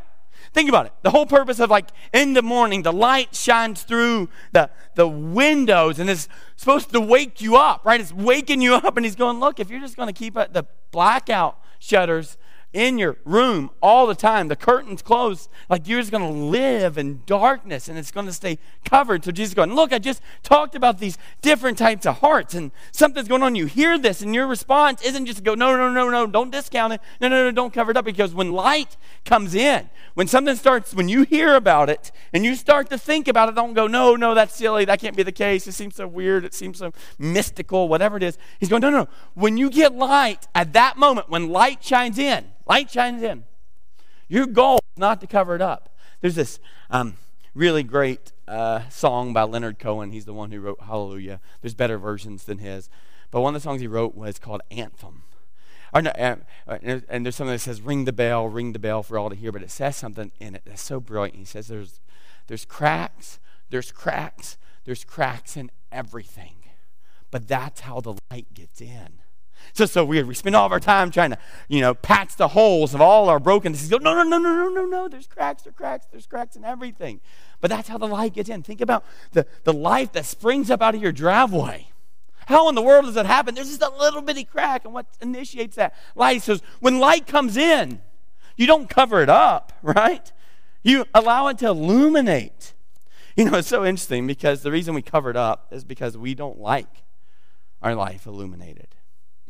[0.54, 0.94] Think about it.
[1.04, 5.98] The whole purpose of like in the morning, the light shines through the, the windows
[5.98, 8.02] and it's supposed to wake you up, right?
[8.02, 8.98] It's waking you up.
[8.98, 12.38] And he's going, look, if you're just going to keep the blackout shutters
[12.74, 16.98] in your room all the time, the curtains closed, like you're just going to live
[16.98, 19.26] in darkness and it's going to stay covered.
[19.26, 23.28] So Jesus going, Look, I just talked about these different types of hearts and something's
[23.28, 23.56] going on.
[23.56, 26.50] You hear this and your response isn't just to go, No, no, no, no, don't
[26.50, 27.02] discount it.
[27.20, 28.06] No, no, no, don't cover it up.
[28.06, 32.56] Because when light comes in, when something starts, when you hear about it and you
[32.56, 34.86] start to think about it, don't go, No, no, that's silly.
[34.86, 35.68] That can't be the case.
[35.68, 36.46] It seems so weird.
[36.46, 38.38] It seems so mystical, whatever it is.
[38.62, 39.08] He's going, No, no, no.
[39.34, 43.44] When you get light at that moment, when light shines in, Light shines in.
[44.30, 45.94] Your goal is not to cover it up.
[46.22, 46.58] There's this
[46.90, 47.18] um,
[47.54, 50.12] really great uh, song by Leonard Cohen.
[50.12, 51.42] He's the one who wrote Hallelujah.
[51.60, 52.90] There's better versions than his.
[53.30, 55.24] But one of the songs he wrote was called Anthem.
[55.94, 56.38] Or no, uh,
[56.82, 59.52] and there's something that says, Ring the bell, ring the bell for all to hear.
[59.52, 61.40] But it says something in it that's so brilliant.
[61.40, 62.00] He says, There's,
[62.48, 66.56] there's cracks, there's cracks, there's cracks in everything.
[67.32, 69.20] But that's how the light gets in.
[69.70, 70.28] It's just so weird.
[70.28, 73.30] We spend all of our time trying to, you know, patch the holes of all
[73.30, 73.88] our brokenness.
[73.88, 75.08] Go, no, no, no, no, no, no, no.
[75.08, 77.22] There's cracks, there's cracks, there's cracks in everything.
[77.62, 78.64] But that's how the light gets in.
[78.64, 81.88] Think about the, the life that springs up out of your driveway.
[82.48, 83.56] How in the world does that happen?
[83.56, 85.96] There's just a little bitty crack, and what initiates that?
[86.16, 86.42] Light.
[86.42, 88.02] So when light comes in,
[88.58, 90.32] you don't cover it up, right?
[90.84, 92.74] You allow it to illuminate.
[93.36, 96.36] You know, it's so interesting because the reason we cover it up is because we
[96.36, 97.04] don't like
[97.82, 98.96] our life illuminated.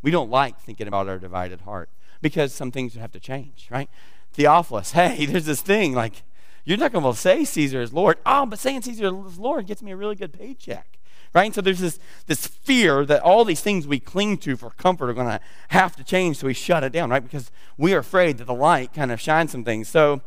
[0.02, 1.90] We don't like thinking about our divided heart
[2.22, 3.90] because some things have to change, right?
[4.34, 6.24] Theophilus, hey, there's this thing like,
[6.64, 8.18] you're not going to say Caesar is Lord.
[8.26, 11.00] Oh, but saying Caesar is Lord gets me a really good paycheck
[11.34, 11.46] right?
[11.46, 15.10] And so there's this, this fear that all these things we cling to for comfort
[15.10, 17.24] are going to have to change, so we shut it down, right?
[17.24, 19.88] Because we are afraid that the light kind of shines some things.
[19.88, 20.22] So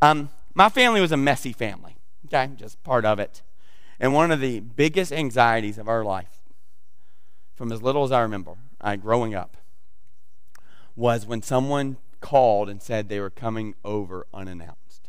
[0.00, 2.50] um, my family was a messy family, okay?
[2.56, 3.42] Just part of it.
[3.98, 6.40] And one of the biggest anxieties of our life,
[7.54, 9.56] from as little as I remember, I, growing up,
[10.94, 15.08] was when someone called and said they were coming over unannounced.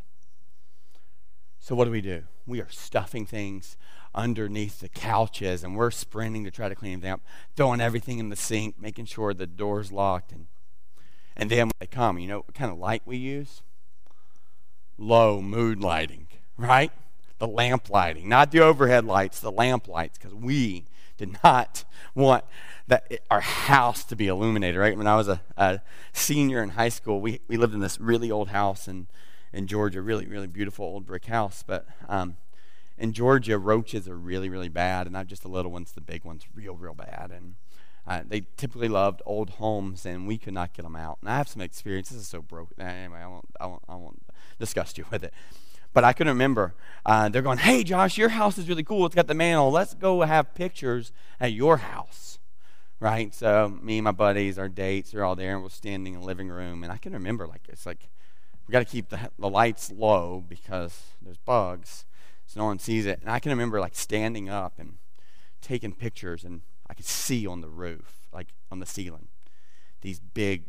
[1.60, 2.24] So what do we do?
[2.48, 3.76] We are stuffing things
[4.14, 7.22] underneath the couches and we're sprinting to try to clean them up,
[7.56, 10.32] throwing everything in the sink, making sure the door's locked.
[10.32, 10.48] And,
[11.36, 13.62] and then when they come, you know what kind of light we use?
[14.98, 16.92] Low mood lighting, right?
[17.40, 20.86] The lamp lighting, not the overhead lights, the lamp lights, because we
[21.18, 22.44] did not want
[22.88, 24.98] that our house to be illuminated, right?
[24.98, 25.82] When I was a, a
[26.14, 29.08] senior in high school, we, we lived in this really old house in,
[29.52, 31.64] in Georgia, really, really beautiful old brick house.
[31.66, 32.38] But um,
[32.98, 36.24] in Georgia, roaches are really, really bad, and not just the little ones, the big
[36.24, 37.32] ones, real, real bad.
[37.36, 37.56] And
[38.08, 41.18] uh, they typically loved old homes, and we could not get them out.
[41.22, 42.10] And I have some experience.
[42.10, 42.80] This is so broken.
[42.80, 44.22] Anyway, I won't, I won't, I won't
[44.60, 45.34] disgust you with it.
[45.96, 46.76] But I can remember
[47.08, 49.08] uh, they're going, "Hey, Josh, your house is really cool.
[49.08, 49.72] It's got the mantle.
[49.72, 52.38] Let's go have pictures at your house."
[53.00, 53.34] Right?
[53.34, 56.26] So me and my buddies, our dates, are all there, and we're standing in the
[56.26, 56.84] living room.
[56.84, 58.10] And I can remember, like, it's like
[58.68, 62.06] we got to keep the, the lights low because there's bugs
[62.46, 63.20] so no one sees it.
[63.22, 64.98] And I can remember like standing up and
[65.62, 69.28] taking pictures, and I could see on the roof, like on the ceiling,
[70.02, 70.64] these big,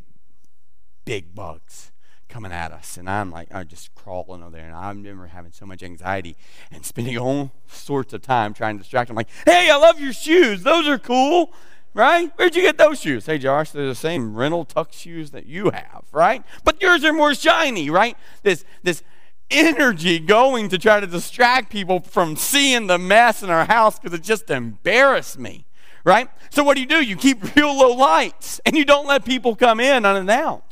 [1.05, 1.91] big bugs
[2.29, 2.97] coming at us.
[2.97, 4.65] And I'm like, I'm just crawling over there.
[4.65, 6.35] And I remember having so much anxiety
[6.71, 9.15] and spending all sorts of time trying to distract them.
[9.15, 10.63] Like, hey, I love your shoes.
[10.63, 11.53] Those are cool,
[11.93, 12.31] right?
[12.35, 13.25] Where'd you get those shoes?
[13.25, 16.43] Hey, Josh, they're the same rental tuck shoes that you have, right?
[16.63, 18.17] But yours are more shiny, right?
[18.43, 19.03] This, this
[19.49, 24.17] energy going to try to distract people from seeing the mess in our house because
[24.17, 25.65] it just embarrassed me,
[26.03, 26.29] right?
[26.49, 27.01] So, what do you do?
[27.01, 30.66] You keep real low lights and you don't let people come in unannounced,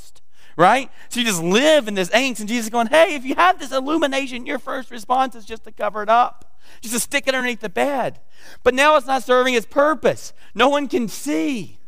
[0.55, 0.89] right?
[1.09, 3.71] So, you just live in this angst, and Jesus going, Hey, if you have this
[3.71, 7.61] illumination, your first response is just to cover it up, just to stick it underneath
[7.61, 8.19] the bed.
[8.63, 10.33] But now it's not serving its purpose.
[10.53, 11.79] No one can see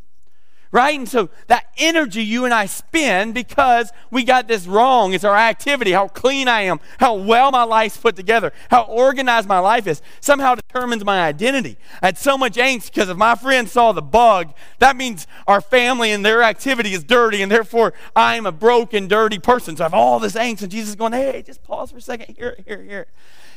[0.72, 0.98] right?
[0.98, 5.36] And so that energy you and I spend because we got this wrong is our
[5.36, 9.88] activity, how clean I am, how well my life's put together, how organized my life
[9.88, 11.78] is, somehow determines my identity.
[12.02, 15.62] I had so much angst because if my friend saw the bug, that means our
[15.62, 19.78] family and their activity is dirty, and therefore I'm a broken, dirty person.
[19.78, 22.02] So I have all this angst, and Jesus is going, hey, just pause for a
[22.02, 22.36] second.
[22.38, 23.08] Here, here, here.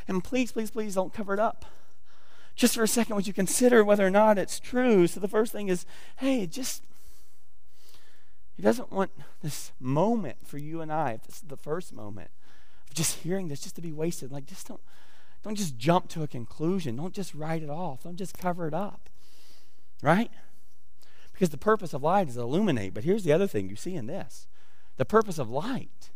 [0.09, 1.64] And please, please, please don't cover it up
[2.61, 5.07] just for a second, would you consider whether or not it's true?
[5.07, 6.83] So the first thing is, hey, just
[8.61, 12.31] he doesn't want this moment for you and I, if this is the first moment,
[12.87, 14.31] of just hearing this just to be wasted.
[14.31, 14.83] Like, just don't,
[15.42, 16.96] don't just jump to a conclusion.
[16.96, 18.03] Don't just write it off.
[18.03, 19.09] Don't just cover it up.
[20.03, 20.31] Right?
[21.33, 22.92] Because the purpose of light is to illuminate.
[22.92, 24.46] But here's the other thing you see in this
[24.99, 26.11] the purpose of light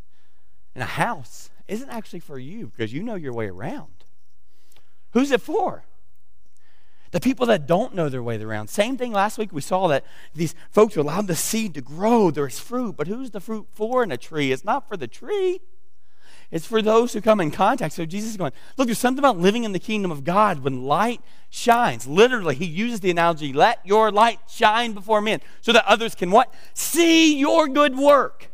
[0.74, 4.04] in a house isn't actually for you because you know your way around.
[5.12, 5.84] Who's it for?
[7.14, 8.66] The people that don't know their way around.
[8.66, 12.58] Same thing last week, we saw that these folks allowed the seed to grow, there's
[12.58, 14.50] fruit, but who's the fruit for in a tree?
[14.50, 15.60] It's not for the tree.
[16.50, 17.94] It's for those who come in contact.
[17.94, 20.82] So Jesus is going, look, there's something about living in the kingdom of God when
[20.82, 22.08] light shines.
[22.08, 26.32] Literally, he uses the analogy, let your light shine before men so that others can
[26.32, 26.52] what?
[26.74, 28.50] See your good work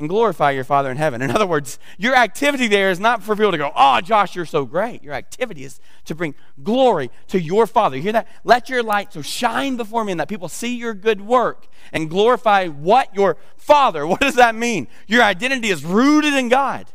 [0.00, 1.20] and glorify your Father in heaven.
[1.20, 4.46] In other words, your activity there is not for people to go, oh, Josh, you're
[4.46, 5.02] so great.
[5.02, 7.96] Your activity is to bring glory to your Father.
[7.96, 8.26] You hear that?
[8.42, 12.08] Let your light so shine before me and that people see your good work and
[12.08, 13.14] glorify what?
[13.14, 14.06] Your Father.
[14.06, 14.88] What does that mean?
[15.06, 16.86] Your identity is rooted in God,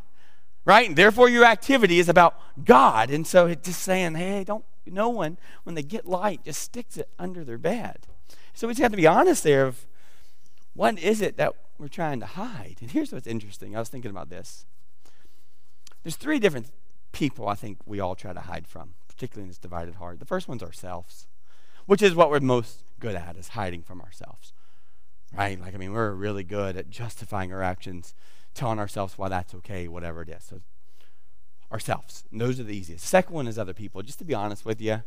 [0.65, 0.87] right?
[0.87, 3.11] And therefore, your activity is about God.
[3.11, 6.97] And so it's just saying, hey, don't, no one, when they get light, just sticks
[6.97, 8.07] it under their bed.
[8.55, 9.85] So we just have to be honest there of
[10.75, 12.77] what is it that we're trying to hide.
[12.81, 13.75] And here's what's interesting.
[13.75, 14.65] I was thinking about this.
[16.03, 16.67] There's three different
[17.11, 20.19] people I think we all try to hide from, particularly in this divided heart.
[20.19, 21.27] The first one's ourselves,
[21.85, 24.53] which is what we're most good at, is hiding from ourselves.
[25.35, 25.59] Right?
[25.59, 28.13] Like, I mean, we're really good at justifying our actions,
[28.53, 30.43] telling ourselves why that's okay, whatever it is.
[30.43, 30.61] So,
[31.71, 32.23] ourselves.
[32.31, 33.05] And those are the easiest.
[33.05, 34.01] Second one is other people.
[34.01, 35.01] Just to be honest with you,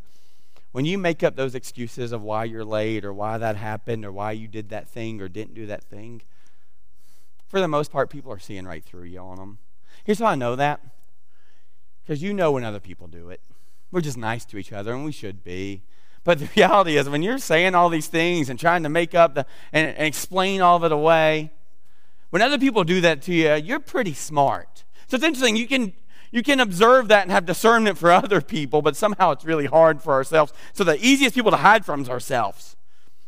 [0.73, 4.13] when you make up those excuses of why you're late or why that happened or
[4.13, 6.23] why you did that thing or didn't do that thing,
[7.49, 9.59] for the most part, people are seeing right through you on them.
[10.05, 10.81] Here's how I know that
[12.09, 13.43] because you know when other people do it.
[13.91, 15.83] We're just nice to each other, and we should be.
[16.25, 19.35] But the reality is, when you're saying all these things and trying to make up
[19.35, 21.53] the, and, and explain all of it away,
[22.31, 24.85] when other people do that to you, you're pretty smart.
[25.07, 25.57] So it's interesting.
[25.57, 25.93] You can
[26.31, 30.03] you can observe that and have discernment for other people, but somehow it's really hard
[30.03, 30.53] for ourselves.
[30.73, 32.77] So the easiest people to hide from is ourselves.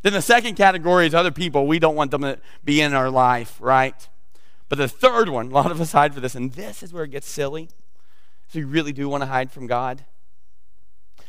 [0.03, 1.67] Then the second category is other people.
[1.67, 4.09] We don't want them to be in our life, right?
[4.69, 7.05] But the third one, a lot of us hide for this, and this is where
[7.05, 7.69] it gets silly.
[8.49, 10.05] So you really do want to hide from God?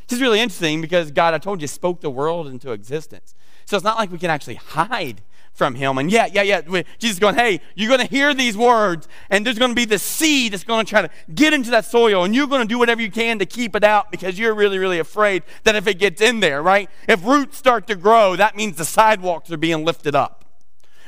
[0.07, 3.33] This is really interesting because God, I told you, spoke the world into existence.
[3.65, 5.21] So it's not like we can actually hide
[5.53, 5.97] from him.
[5.97, 6.81] And yeah, yeah, yeah.
[6.97, 9.99] Jesus going, hey, you're going to hear these words, and there's going to be the
[9.99, 12.79] seed that's going to try to get into that soil, and you're going to do
[12.79, 15.99] whatever you can to keep it out because you're really, really afraid that if it
[15.99, 16.89] gets in there, right?
[17.07, 20.40] If roots start to grow, that means the sidewalks are being lifted up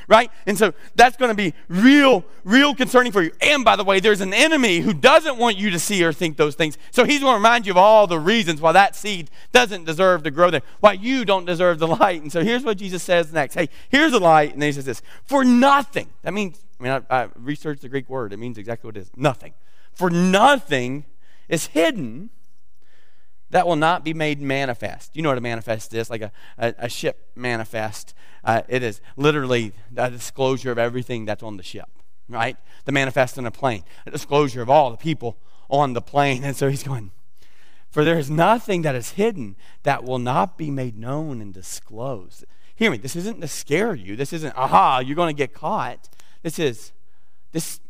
[0.08, 0.30] right?
[0.46, 3.32] And so that's going to be real, real concerning for you.
[3.40, 6.36] And by the way, there's an enemy who doesn't want you to see or think
[6.36, 6.78] those things.
[6.90, 10.22] So he's going to remind you of all the reasons why that seed doesn't deserve
[10.24, 12.22] to grow there, why you don't deserve the light.
[12.22, 13.54] And so here's what Jesus says next.
[13.54, 14.52] Hey, here's the light.
[14.52, 16.08] And then he says this for nothing.
[16.22, 18.32] That means, I mean, I, I researched the Greek word.
[18.32, 19.54] It means exactly what it is nothing.
[19.92, 21.04] For nothing
[21.48, 22.30] is hidden
[23.50, 25.14] that will not be made manifest.
[25.14, 28.12] You know what a manifest is, like a, a, a ship manifest.
[28.44, 31.88] Uh, it is literally a disclosure of everything that's on the ship,
[32.28, 32.56] right?
[32.84, 35.38] The manifest in a plane, a disclosure of all the people
[35.70, 36.44] on the plane.
[36.44, 37.10] And so he's going,
[37.90, 42.44] For there is nothing that is hidden that will not be made known and disclosed.
[42.76, 44.16] Hear me, this isn't to scare you.
[44.16, 46.08] This isn't, aha, you're going to get caught.
[46.42, 46.92] This is,
[47.52, 47.80] this,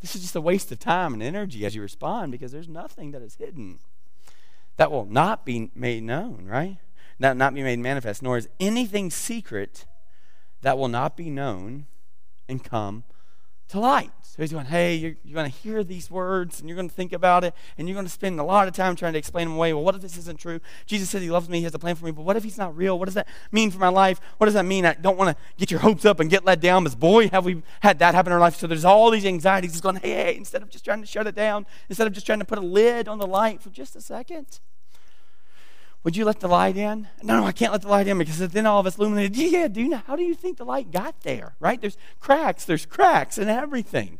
[0.00, 3.10] this is just a waste of time and energy as you respond because there's nothing
[3.10, 3.80] that is hidden
[4.76, 6.78] that will not be made known, right?
[7.18, 9.86] That not be made manifest, nor is anything secret
[10.62, 11.86] that will not be known
[12.48, 13.04] and come
[13.68, 14.10] to light.
[14.22, 16.94] So he's going, hey, you're, you're going to hear these words and you're going to
[16.94, 19.48] think about it and you're going to spend a lot of time trying to explain
[19.48, 19.72] them away.
[19.72, 20.60] Well, what if this isn't true?
[20.86, 22.56] Jesus says he loves me, he has a plan for me, but what if he's
[22.56, 22.98] not real?
[22.98, 24.20] What does that mean for my life?
[24.38, 24.86] What does that mean?
[24.86, 27.44] I don't want to get your hopes up and get let down, but boy, have
[27.44, 28.56] we had that happen in our life.
[28.56, 29.72] So there's all these anxieties.
[29.72, 32.24] He's going, hey, hey, instead of just trying to shut it down, instead of just
[32.24, 34.60] trying to put a lid on the light for just a second,
[36.08, 37.06] would you let the light in?
[37.22, 39.36] No, no, I can't let the light in because then all of us illuminated.
[39.36, 41.54] Yeah, do you know, how do you think the light got there?
[41.60, 41.78] Right?
[41.78, 44.18] There's cracks, there's cracks and everything.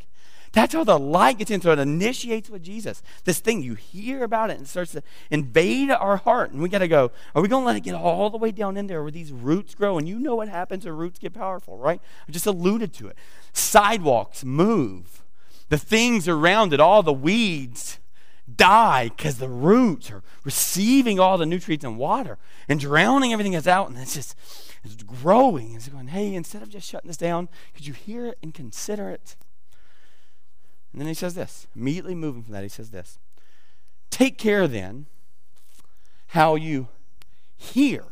[0.53, 1.63] That's how the light gets in.
[1.63, 3.03] So it initiates with Jesus.
[3.25, 6.53] This thing, you hear about it and starts to invade our heart.
[6.53, 8.51] And we got to go, are we going to let it get all the way
[8.51, 9.97] down in there where these roots grow?
[9.97, 12.03] And you know what happens when roots get powerful, right?
[12.29, 13.17] I just alluded to it.
[13.55, 15.25] Sidewalks move.
[15.71, 17.99] The things around it, all the weeds,
[18.59, 22.37] die because the roots are receiving all the nutrients and water
[22.69, 24.37] and drowning everything that's out, and it's just
[24.85, 25.75] it's growing.
[25.75, 29.09] It's going, hey, instead of just shutting this down, could you hear it and consider
[29.09, 29.37] it?
[30.93, 33.19] And then he says this, immediately moving from that, he says this
[34.11, 35.07] Take care then
[36.29, 36.89] how you
[37.57, 38.05] hear,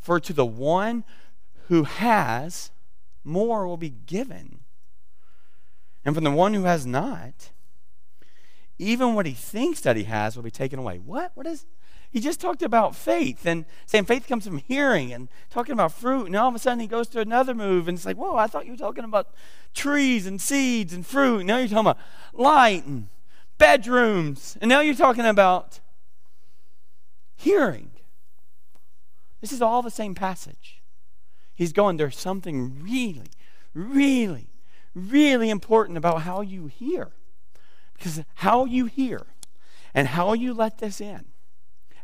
[0.00, 1.04] for to the one
[1.68, 2.70] who has,
[3.24, 4.60] more will be given.
[6.04, 7.50] And from the one who has not,
[8.82, 10.98] even what he thinks that he has will be taken away.
[10.98, 11.32] What?
[11.34, 11.66] What is?
[12.10, 16.26] He just talked about faith and saying faith comes from hearing and talking about fruit.
[16.26, 18.46] And all of a sudden he goes to another move and it's like, whoa, I
[18.46, 19.28] thought you were talking about
[19.72, 21.46] trees and seeds and fruit.
[21.46, 21.98] Now you're talking about
[22.34, 23.08] light and
[23.56, 24.58] bedrooms.
[24.60, 25.80] And now you're talking about
[27.34, 27.92] hearing.
[29.40, 30.82] This is all the same passage.
[31.54, 33.30] He's going, there's something really,
[33.72, 34.48] really,
[34.94, 37.12] really important about how you hear.
[38.02, 39.26] Because how you hear
[39.94, 41.26] and how you let this in,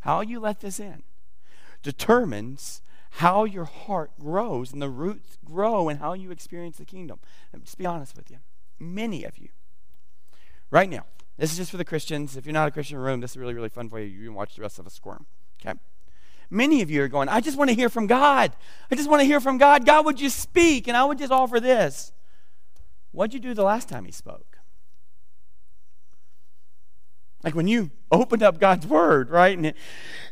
[0.03, 1.03] how you let this in,
[1.83, 7.19] determines how your heart grows and the roots grow and how you experience the kingdom.
[7.53, 8.37] Let me just be honest with you.
[8.79, 9.49] Many of you,
[10.71, 11.05] right now,
[11.37, 12.37] this is just for the Christians.
[12.37, 14.07] If you're not a Christian room, this is really, really fun for you.
[14.07, 15.27] You can watch the rest of us squirm.
[15.61, 15.77] Okay?
[16.49, 18.53] Many of you are going, I just want to hear from God.
[18.89, 19.85] I just want to hear from God.
[19.85, 20.87] God, would you speak?
[20.87, 22.13] And I would just offer this.
[23.11, 24.58] What'd you do the last time He spoke?
[27.45, 29.57] Like when you opened up God's word, right?
[29.57, 29.77] And it,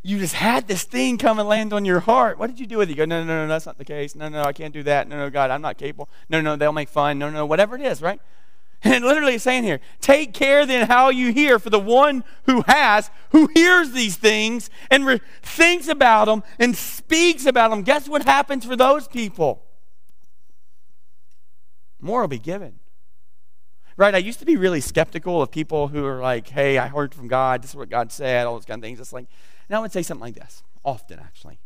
[0.02, 2.38] you just had this thing come and land on your heart.
[2.38, 2.92] What did you do with it?
[2.92, 4.14] You go, no, no, no, that's not the case.
[4.14, 5.08] No, no, I can't do that.
[5.08, 6.08] No, no, God, I'm not capable.
[6.28, 7.18] No, no, they'll make fun.
[7.18, 8.20] No, no, whatever it is, right?
[8.82, 13.11] And literally saying here, take care then how you hear, for the one who has,
[13.30, 17.82] who hears these things and re- thinks about them and speaks about them.
[17.82, 19.64] Guess what happens for those people?
[22.00, 22.78] More will be given
[23.97, 24.14] right?
[24.14, 27.28] I used to be really skeptical of people who are like, hey, I heard from
[27.28, 29.01] God, this is what God said, all those kind of things.
[29.01, 29.26] It's like,
[29.68, 31.59] And I would say something like this, often actually.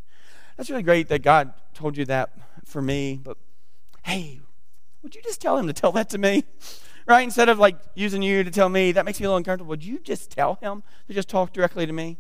[0.57, 2.31] That's really great that God told you that
[2.65, 3.37] for me, but
[4.05, 4.41] hey,
[5.03, 6.45] would you just tell him to tell that to me?
[7.07, 7.23] Right?
[7.23, 9.71] Instead of like using you to tell me, that makes me a little uncomfortable.
[9.71, 12.19] Would you just tell him to just talk directly to me?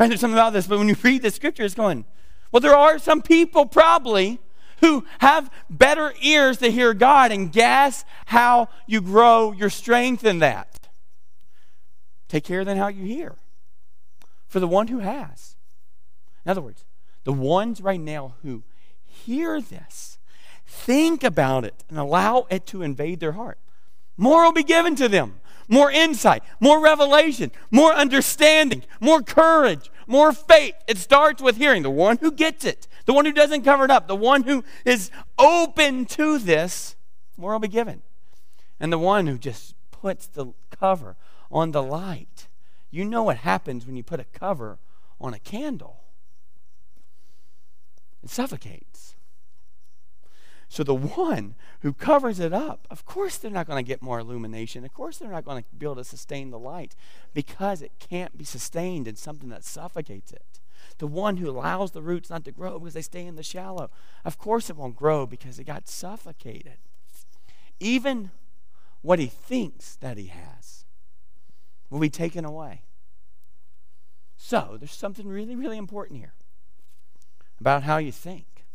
[0.00, 0.08] Right?
[0.08, 2.04] There's something about this, but when you read the scripture, it's going,
[2.50, 4.40] well, there are some people probably
[4.84, 10.40] who have better ears to hear God, and guess how you grow your strength in
[10.40, 10.88] that?
[12.28, 13.36] Take care then how you hear.
[14.46, 15.56] For the one who has.
[16.44, 16.84] In other words,
[17.24, 18.62] the ones right now who
[19.06, 20.18] hear this,
[20.66, 23.58] think about it and allow it to invade their heart.
[24.18, 25.40] More will be given to them.
[25.66, 30.74] More insight, more revelation, more understanding, more courage, more faith.
[30.86, 31.82] It starts with hearing.
[31.82, 34.64] The one who gets it, the one who doesn't cover it up, the one who
[34.84, 36.96] is open to this,
[37.36, 38.02] more will be given.
[38.80, 41.16] And the one who just puts the cover
[41.50, 42.48] on the light.
[42.90, 44.78] You know what happens when you put a cover
[45.20, 46.04] on a candle
[48.24, 49.14] it suffocates.
[50.68, 54.18] So the one who covers it up, of course they're not going to get more
[54.18, 54.84] illumination.
[54.84, 56.96] Of course they're not going to be able to sustain the light
[57.34, 60.60] because it can't be sustained in something that suffocates it.
[60.98, 63.90] The one who allows the roots not to grow because they stay in the shallow,
[64.24, 66.78] of course it won't grow because it got suffocated.
[67.80, 68.30] Even
[69.02, 70.84] what he thinks that he has
[71.90, 72.82] will be taken away.
[74.36, 76.34] So there's something really, really important here
[77.60, 78.66] about how you think.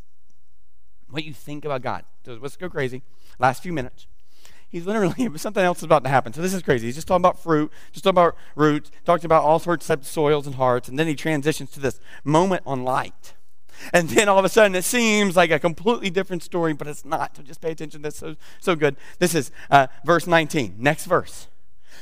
[1.10, 2.06] What you think about God.
[2.26, 3.02] So let's go crazy.
[3.40, 4.08] Last few minutes.
[4.70, 6.32] He's literally, something else is about to happen.
[6.34, 6.88] So this is crazy.
[6.88, 10.46] He's just talking about fruit, just talking about roots, talking about all sorts of soils
[10.46, 13.34] and hearts, and then he transitions to this moment on light.
[13.94, 17.06] And then all of a sudden it seems like a completely different story, but it's
[17.06, 17.38] not.
[17.38, 18.02] So just pay attention.
[18.02, 18.96] That's so, so good.
[19.20, 20.76] This is uh, verse 19.
[20.78, 21.48] Next verse.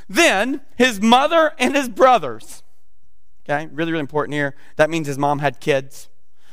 [0.10, 2.64] Then his mother and his brothers.
[3.48, 4.56] Okay, really, really important here.
[4.76, 6.10] That means his mom had kids.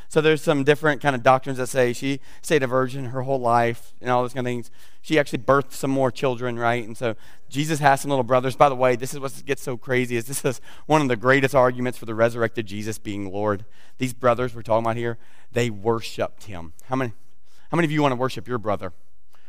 [0.09, 3.41] So there's some different kind of doctrines that say she stayed a virgin her whole
[3.41, 4.71] life and all those kind of things.
[5.03, 6.85] She actually birthed some more children, right?
[6.85, 7.17] And so
[7.49, 8.57] Jesus has some little brothers.
[8.57, 11.17] By the way, this is what gets so crazy is this is one of the
[11.17, 13.65] greatest arguments for the resurrected Jesus being Lord.
[13.99, 15.19] These brothers we're talking about here,
[15.53, 16.73] they worshipped him.
[16.85, 17.13] How many
[17.71, 18.93] how many of you want to worship your brother?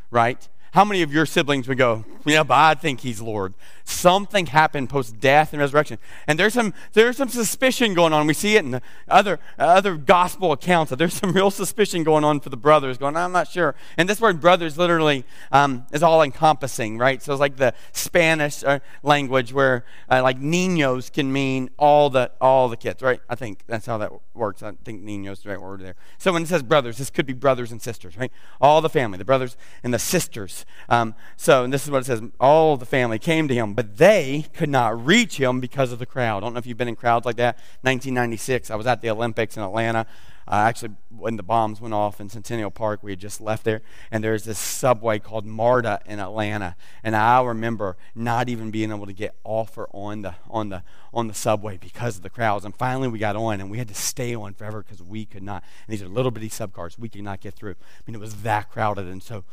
[0.10, 0.50] Right?
[0.76, 3.54] How many of your siblings would go, Yeah, but I think he's Lord?
[3.86, 6.00] Something happened post death and resurrection.
[6.28, 8.28] And there's some, there's some suspicion going on.
[8.28, 12.26] We see it in the other, other gospel accounts that there's some real suspicion going
[12.26, 13.74] on for the brothers, going, I'm not sure.
[13.96, 17.24] And this word brothers literally um, is all encompassing, right?
[17.24, 22.32] So it's like the Spanish uh, language where uh, like niños can mean all the,
[22.42, 23.22] all the kids, right?
[23.30, 24.62] I think that's how that works.
[24.62, 25.96] I think niños is the right word there.
[26.18, 28.32] So when it says brothers, this could be brothers and sisters, right?
[28.60, 32.06] All the family, the brothers and the sisters um, so, and this is what it
[32.06, 36.00] says all the family came to him, but they could not reach him because of
[36.00, 36.38] the crowd.
[36.38, 37.56] I don't know if you've been in crowds like that.
[37.82, 40.06] 1996, I was at the Olympics in Atlanta.
[40.48, 43.82] Uh, actually, when the bombs went off in Centennial Park, we had just left there,
[44.12, 49.08] and there's this subway called MARTA in Atlanta, and I remember not even being able
[49.08, 52.64] to get off or on the on the on the subway because of the crowds.
[52.64, 55.42] And finally, we got on, and we had to stay on forever because we could
[55.42, 55.64] not.
[55.88, 57.72] And these are little bitty subcars, we could not get through.
[57.72, 59.46] I mean, it was that crowded, and so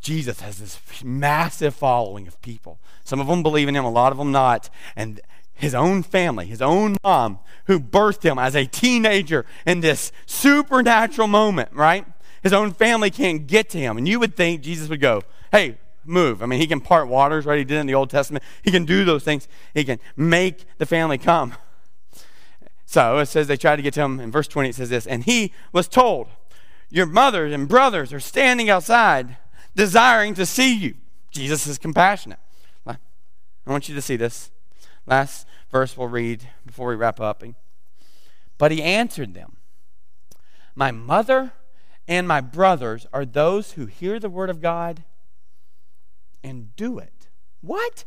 [0.00, 2.78] Jesus has this massive following of people.
[3.04, 4.70] Some of them believe in him, a lot of them not.
[4.94, 5.20] And
[5.54, 11.26] his own family, his own mom, who birthed him as a teenager in this supernatural
[11.26, 12.06] moment, right?
[12.42, 13.96] His own family can't get to him.
[13.98, 16.42] And you would think Jesus would go, hey, move.
[16.42, 17.58] I mean, he can part waters, right?
[17.58, 18.44] He did in the Old Testament.
[18.62, 19.48] He can do those things.
[19.74, 21.54] He can make the family come.
[22.86, 24.18] So it says they tried to get to him.
[24.18, 26.28] In verse 20, it says this And he was told,
[26.88, 29.36] Your mother and brothers are standing outside
[29.78, 30.94] desiring to see you.
[31.30, 32.40] Jesus is compassionate.
[32.86, 32.96] I
[33.70, 34.50] want you to see this.
[35.06, 37.44] Last verse we'll read before we wrap up.
[38.56, 39.56] But he answered them
[40.74, 41.52] My mother
[42.08, 45.04] and my brothers are those who hear the word of God
[46.42, 47.28] and do it.
[47.60, 48.04] What?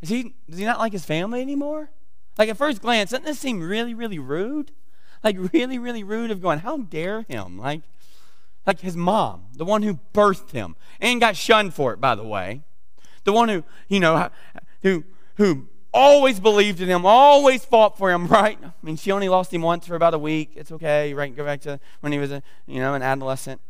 [0.00, 1.90] Is he, does he not like his family anymore?
[2.38, 4.70] Like at first glance, doesn't this seem really, really rude?
[5.22, 7.58] Like really, really rude of going, how dare him?
[7.58, 7.82] Like,
[8.66, 12.24] like his mom, the one who birthed him and got shunned for it, by the
[12.24, 12.62] way.
[13.24, 14.30] The one who, you know,
[14.82, 15.04] who,
[15.36, 18.58] who always believed in him, always fought for him, right?
[18.62, 20.52] I mean, she only lost him once for about a week.
[20.56, 21.34] It's okay, right?
[21.34, 23.60] Go back to when he was, a, you know, an adolescent.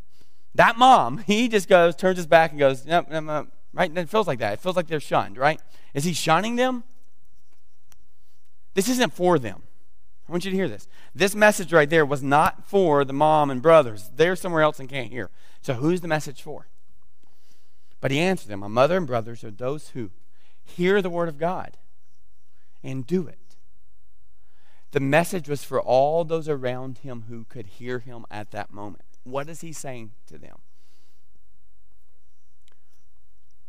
[0.55, 3.49] That mom, he just goes, turns his back and goes, nope, nope, nope.
[3.73, 3.89] right?
[3.89, 4.55] And it feels like that.
[4.55, 5.61] It feels like they're shunned, right?
[5.95, 6.85] Is he shunning them?
[8.75, 9.63] This isn't for them.
[10.31, 10.87] I want you to hear this.
[11.13, 14.13] This message right there was not for the mom and brothers.
[14.15, 15.29] They're somewhere else and can't hear.
[15.61, 16.69] So who's the message for?
[18.01, 20.13] But he answered them My mother and brothers are those who
[20.63, 21.79] hear the word of God
[22.85, 23.57] and do it.
[24.93, 29.19] The message was for all those around him who could hear him at that moment.
[29.25, 30.59] What is he saying to them?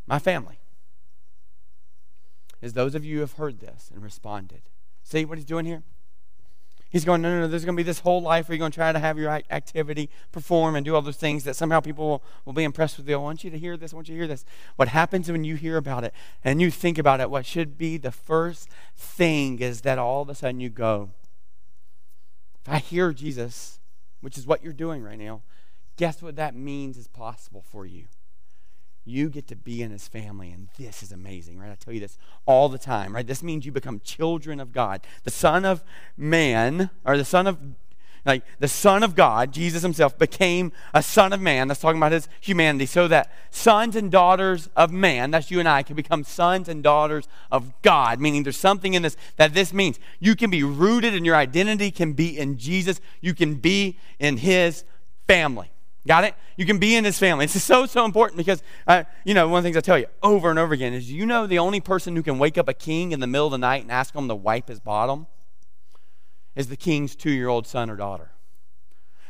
[0.06, 0.60] My family
[2.60, 4.62] is those of you who have heard this and responded.
[5.02, 5.82] See what he's doing here?
[6.92, 8.70] He's going, no, no, no, there's going to be this whole life where you're going
[8.70, 12.06] to try to have your activity, perform, and do all those things that somehow people
[12.06, 13.14] will, will be impressed with you.
[13.14, 13.94] I want you to hear this.
[13.94, 14.44] I want you to hear this.
[14.76, 16.12] What happens when you hear about it
[16.44, 20.28] and you think about it, what should be the first thing is that all of
[20.28, 21.12] a sudden you go,
[22.62, 23.80] if I hear Jesus,
[24.20, 25.40] which is what you're doing right now,
[25.96, 28.04] guess what that means is possible for you?
[29.04, 31.70] You get to be in his family and this is amazing right?
[31.70, 33.26] I tell you this all the time right?
[33.26, 35.00] This means you become children of god.
[35.24, 35.82] The son of
[36.16, 37.58] man or the son of
[38.24, 41.66] like the son of god jesus himself became a son of man.
[41.66, 42.86] That's talking about his humanity.
[42.86, 46.82] So that sons and daughters of man that's you and i can become sons and
[46.82, 48.20] daughters of god.
[48.20, 49.98] Meaning there's something in this that this means.
[50.20, 53.00] You can be rooted and your identity can be in jesus.
[53.20, 54.84] You can be in his
[55.26, 55.71] family
[56.06, 56.34] Got it?
[56.56, 57.44] You can be in his family.
[57.44, 59.98] This is so, so important because, uh, you know, one of the things I tell
[59.98, 62.68] you over and over again is you know the only person who can wake up
[62.68, 65.26] a king in the middle of the night and ask him to wipe his bottom
[66.56, 68.32] is the king's two year old son or daughter.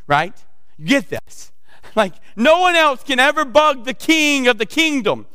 [0.07, 0.35] Right?
[0.77, 1.51] You get this.
[1.97, 5.27] Like, no one else can ever bug the king of the kingdom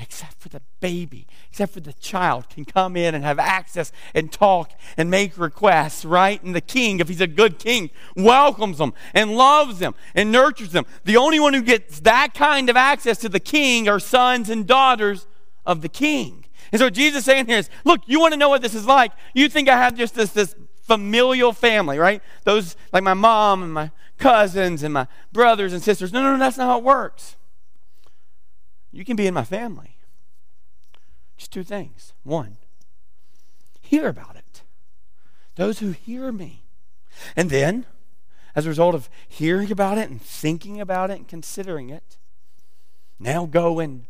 [0.00, 1.26] except for the baby,
[1.56, 6.04] except for the child, can come in and have access and talk and make requests,
[6.04, 6.42] right?
[6.42, 10.72] And the king, if he's a good king, welcomes them and loves them and nurtures
[10.72, 10.84] them.
[11.04, 14.66] The only one who gets that kind of access to the king are sons and
[14.66, 15.26] daughters
[15.64, 16.44] of the king.
[16.72, 18.84] And so Jesus is saying here is, look, you want to know what this is
[18.84, 19.12] like?
[19.32, 22.20] You think I have just this, this familial family, right?
[22.44, 26.12] Those like my mom and my cousins and my brothers and sisters.
[26.12, 27.34] No, no, no, that's not how it works.
[28.92, 29.95] You can be in my family.
[31.36, 32.12] Just two things.
[32.22, 32.56] One,
[33.80, 34.62] hear about it.
[35.54, 36.64] Those who hear me.
[37.34, 37.86] And then,
[38.54, 42.16] as a result of hearing about it and thinking about it and considering it,
[43.18, 44.04] now go and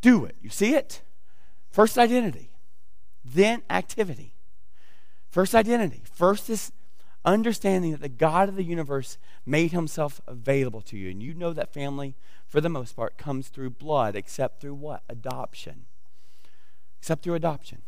[0.00, 0.36] do it.
[0.42, 1.02] You see it?
[1.70, 2.50] First identity,
[3.24, 4.34] then activity.
[5.28, 6.02] First identity.
[6.10, 6.72] First is
[7.24, 11.10] understanding that the God of the universe made himself available to you.
[11.10, 12.14] And you know that family
[12.48, 15.02] for the most part, comes through blood, except through what?
[15.08, 15.86] Adoption.
[17.00, 17.82] Except through adoption.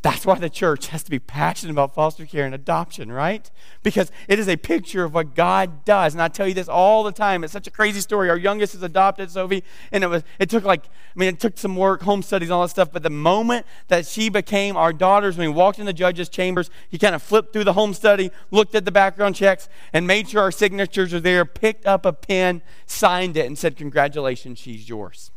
[0.00, 3.50] That's why the church has to be passionate about foster care and adoption, right?
[3.82, 6.14] Because it is a picture of what God does.
[6.14, 7.42] And I tell you this all the time.
[7.42, 8.30] It's such a crazy story.
[8.30, 11.58] Our youngest is adopted, Sophie, and it was it took like I mean, it took
[11.58, 12.92] some work, home studies, all that stuff.
[12.92, 16.70] But the moment that she became our daughters, when we walked in the judge's chambers,
[16.88, 20.28] he kind of flipped through the home study, looked at the background checks, and made
[20.28, 24.88] sure our signatures are there, picked up a pen, signed it, and said, Congratulations, she's
[24.88, 25.32] yours.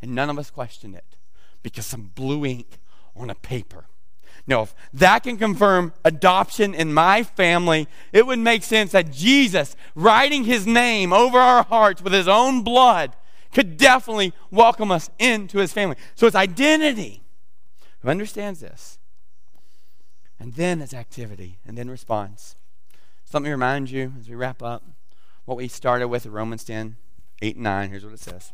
[0.00, 1.15] And none of us questioned it
[1.66, 2.78] because some blue ink
[3.16, 3.86] on a paper.
[4.46, 9.74] Now, if that can confirm adoption in my family, it would make sense that Jesus,
[9.96, 13.16] writing his name over our hearts with his own blood,
[13.52, 15.96] could definitely welcome us into his family.
[16.14, 17.24] So it's identity.
[18.02, 19.00] Who understands this?
[20.38, 22.54] And then it's activity, and then response.
[23.24, 24.84] So let me remind you as we wrap up
[25.46, 26.96] what we started with in Romans 10
[27.42, 27.90] 8 and 9.
[27.90, 28.52] Here's what it says.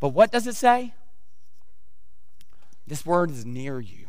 [0.00, 0.94] But what does it say?
[2.86, 4.06] This word is near you,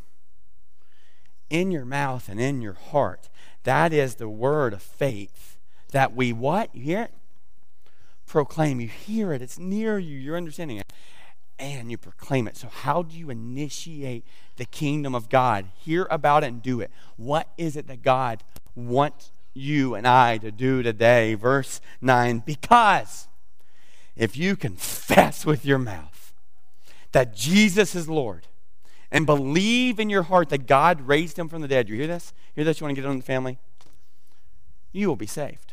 [1.49, 3.30] in your mouth and in your heart.
[3.63, 5.57] That is the word of faith
[5.91, 6.74] that we what?
[6.74, 7.13] You hear it?
[8.26, 8.80] Proclaim.
[8.80, 9.41] You hear it.
[9.41, 10.17] It's near you.
[10.17, 10.91] You're understanding it.
[11.59, 12.57] And you proclaim it.
[12.57, 15.67] So, how do you initiate the kingdom of God?
[15.76, 16.89] Hear about it and do it.
[17.17, 18.43] What is it that God
[18.74, 21.36] wants you and I to do today?
[21.36, 23.28] Verse 9 Because
[24.15, 26.34] if you confess with your mouth
[27.11, 28.47] that Jesus is Lord
[29.12, 31.89] and believe in your heart that God raised him from the dead.
[31.89, 32.34] You hear this?
[32.55, 32.80] Hear this?
[32.80, 33.59] You want to get it on the family?
[34.91, 35.72] You will be saved.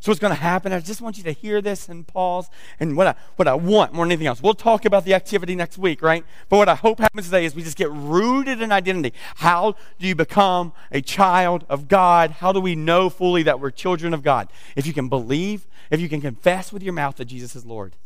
[0.00, 0.72] So what's going to happen?
[0.72, 2.48] I just want you to hear this and pause.
[2.78, 5.56] And what I, what I want more than anything else, we'll talk about the activity
[5.56, 6.24] next week, right?
[6.48, 9.12] But what I hope happens today is we just get rooted in identity.
[9.36, 12.30] How do you become a child of God?
[12.30, 14.48] How do we know fully that we're children of God?
[14.76, 17.96] If you can believe, if you can confess with your mouth that Jesus is Lord,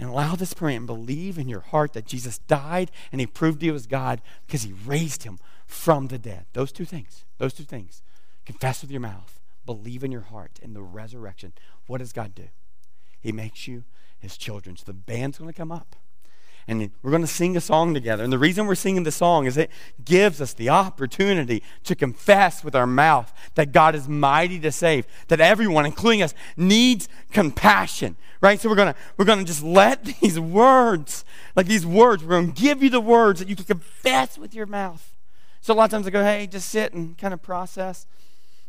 [0.00, 3.60] and allow this prayer and believe in your heart that Jesus died and he proved
[3.60, 6.46] he was God because he raised him from the dead.
[6.54, 7.26] Those two things.
[7.36, 8.02] Those two things.
[8.46, 11.52] Confess with your mouth, believe in your heart in the resurrection.
[11.86, 12.48] What does God do?
[13.20, 13.84] He makes you
[14.18, 14.74] his children.
[14.78, 15.96] So the band's going to come up.
[16.70, 18.22] And we're going to sing a song together.
[18.22, 19.72] And the reason we're singing the song is it
[20.04, 25.04] gives us the opportunity to confess with our mouth that God is mighty to save,
[25.26, 28.16] that everyone, including us, needs compassion.
[28.40, 28.60] Right?
[28.60, 31.24] So we're gonna we're gonna just let these words,
[31.56, 34.66] like these words, we're gonna give you the words that you can confess with your
[34.66, 35.12] mouth
[35.62, 38.06] So a lot of times I go, hey, just sit and kind of process.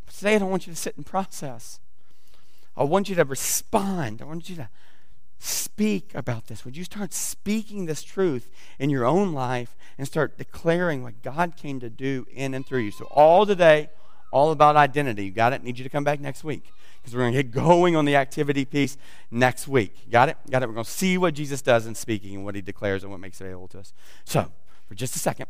[0.07, 1.79] But today I don't want you to sit and process.
[2.75, 4.23] I want you to respond.
[4.23, 4.69] I want you to
[5.41, 6.63] speak about this?
[6.63, 11.55] Would you start speaking this truth in your own life and start declaring what God
[11.57, 12.91] came to do in and through you?
[12.91, 13.89] So, all today,
[14.31, 15.25] all about identity.
[15.25, 15.63] You got it?
[15.63, 16.71] Need you to come back next week
[17.01, 18.97] because we're going to get going on the activity piece
[19.31, 20.09] next week.
[20.11, 20.37] Got it?
[20.49, 20.67] Got it?
[20.67, 23.19] We're going to see what Jesus does in speaking and what he declares and what
[23.19, 23.93] makes available to us.
[24.25, 24.51] So,
[24.87, 25.47] for just a second,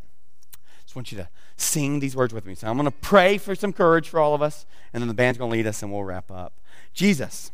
[0.56, 1.28] I just want you to
[1.58, 2.56] sing these words with me.
[2.56, 5.14] So, I'm going to pray for some courage for all of us, and then the
[5.14, 6.54] band's going to lead us and we'll wrap up.
[6.94, 7.52] Jesus.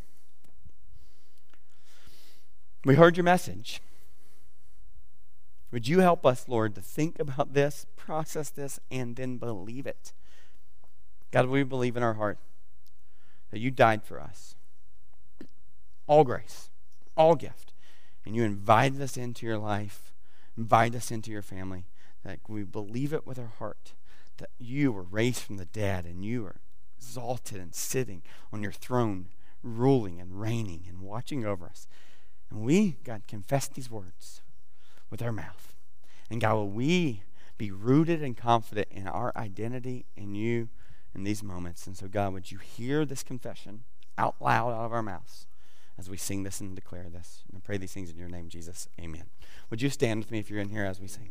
[2.88, 3.81] We heard your message.
[5.73, 10.13] Would you help us, Lord, to think about this, process this, and then believe it?
[11.31, 12.38] God, we believe in our heart
[13.51, 14.55] that you died for us.
[16.07, 16.69] All grace,
[17.17, 17.73] all gift.
[18.25, 20.13] And you invited us into your life,
[20.57, 21.88] invite us into your family.
[22.23, 23.95] That we believe it with our heart
[24.38, 26.61] that you were raised from the dead and you are
[26.97, 28.21] exalted and sitting
[28.53, 29.25] on your throne,
[29.61, 31.85] ruling and reigning and watching over us.
[32.49, 34.41] And we, God, confess these words
[35.09, 35.73] with our mouth.
[36.29, 37.23] And God, will we
[37.57, 40.69] be rooted and confident in our identity in you
[41.15, 41.87] in these moments.
[41.87, 43.83] And so, God, would you hear this confession
[44.17, 45.47] out loud out of our mouths
[45.97, 47.43] as we sing this and declare this?
[47.47, 48.87] And I pray these things in your name, Jesus.
[48.99, 49.25] Amen.
[49.69, 51.29] Would you stand with me if you're in here as we sing?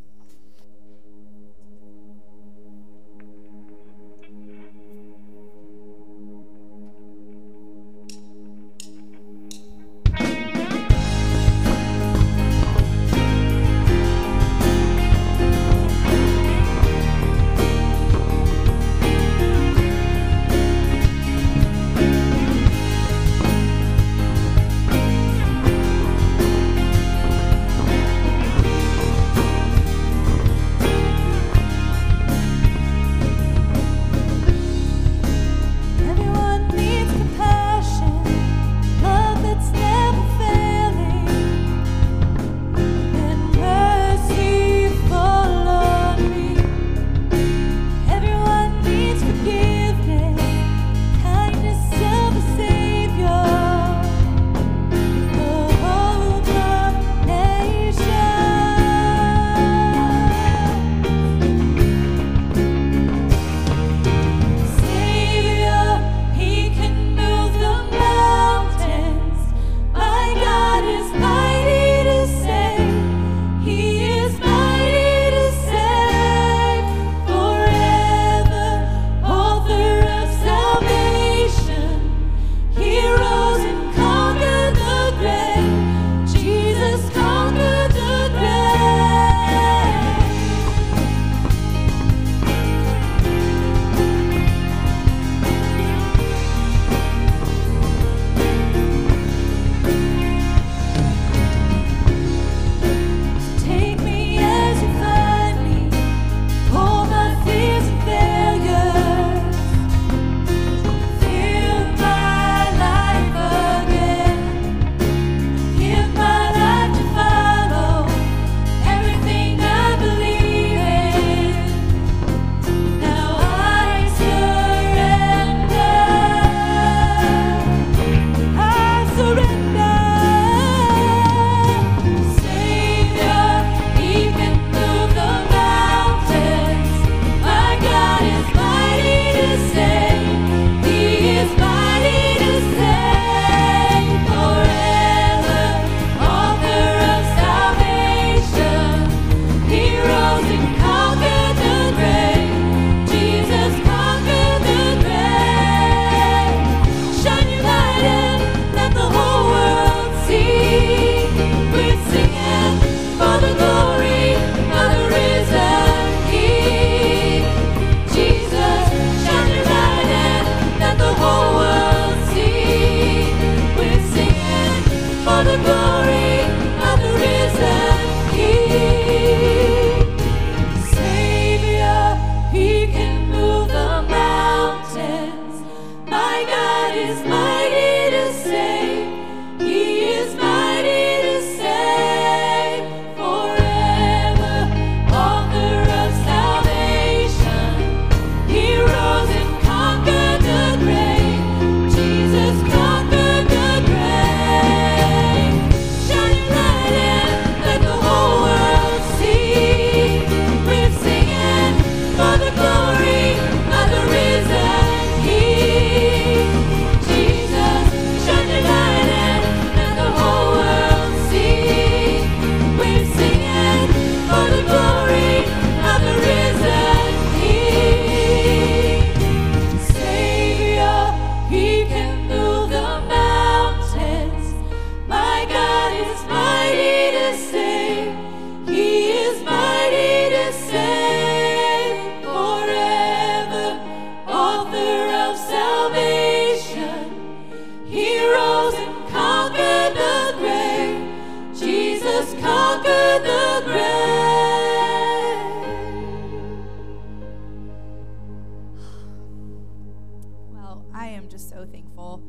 [260.98, 262.22] I am just so thankful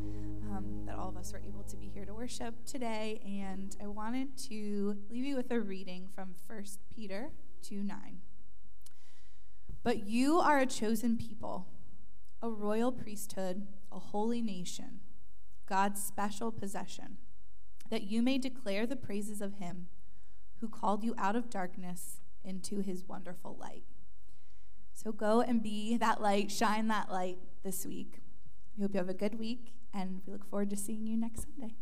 [0.51, 3.21] um, that all of us are able to be here to worship today.
[3.25, 7.29] And I wanted to leave you with a reading from 1 Peter
[7.61, 7.97] 2 9.
[9.83, 11.67] But you are a chosen people,
[12.41, 14.99] a royal priesthood, a holy nation,
[15.65, 17.19] God's special possession,
[17.89, 19.87] that you may declare the praises of him
[20.59, 23.85] who called you out of darkness into his wonderful light.
[24.93, 28.19] So go and be that light, shine that light this week.
[28.77, 31.47] We hope you have a good week, and we look forward to seeing you next
[31.47, 31.73] Sunday.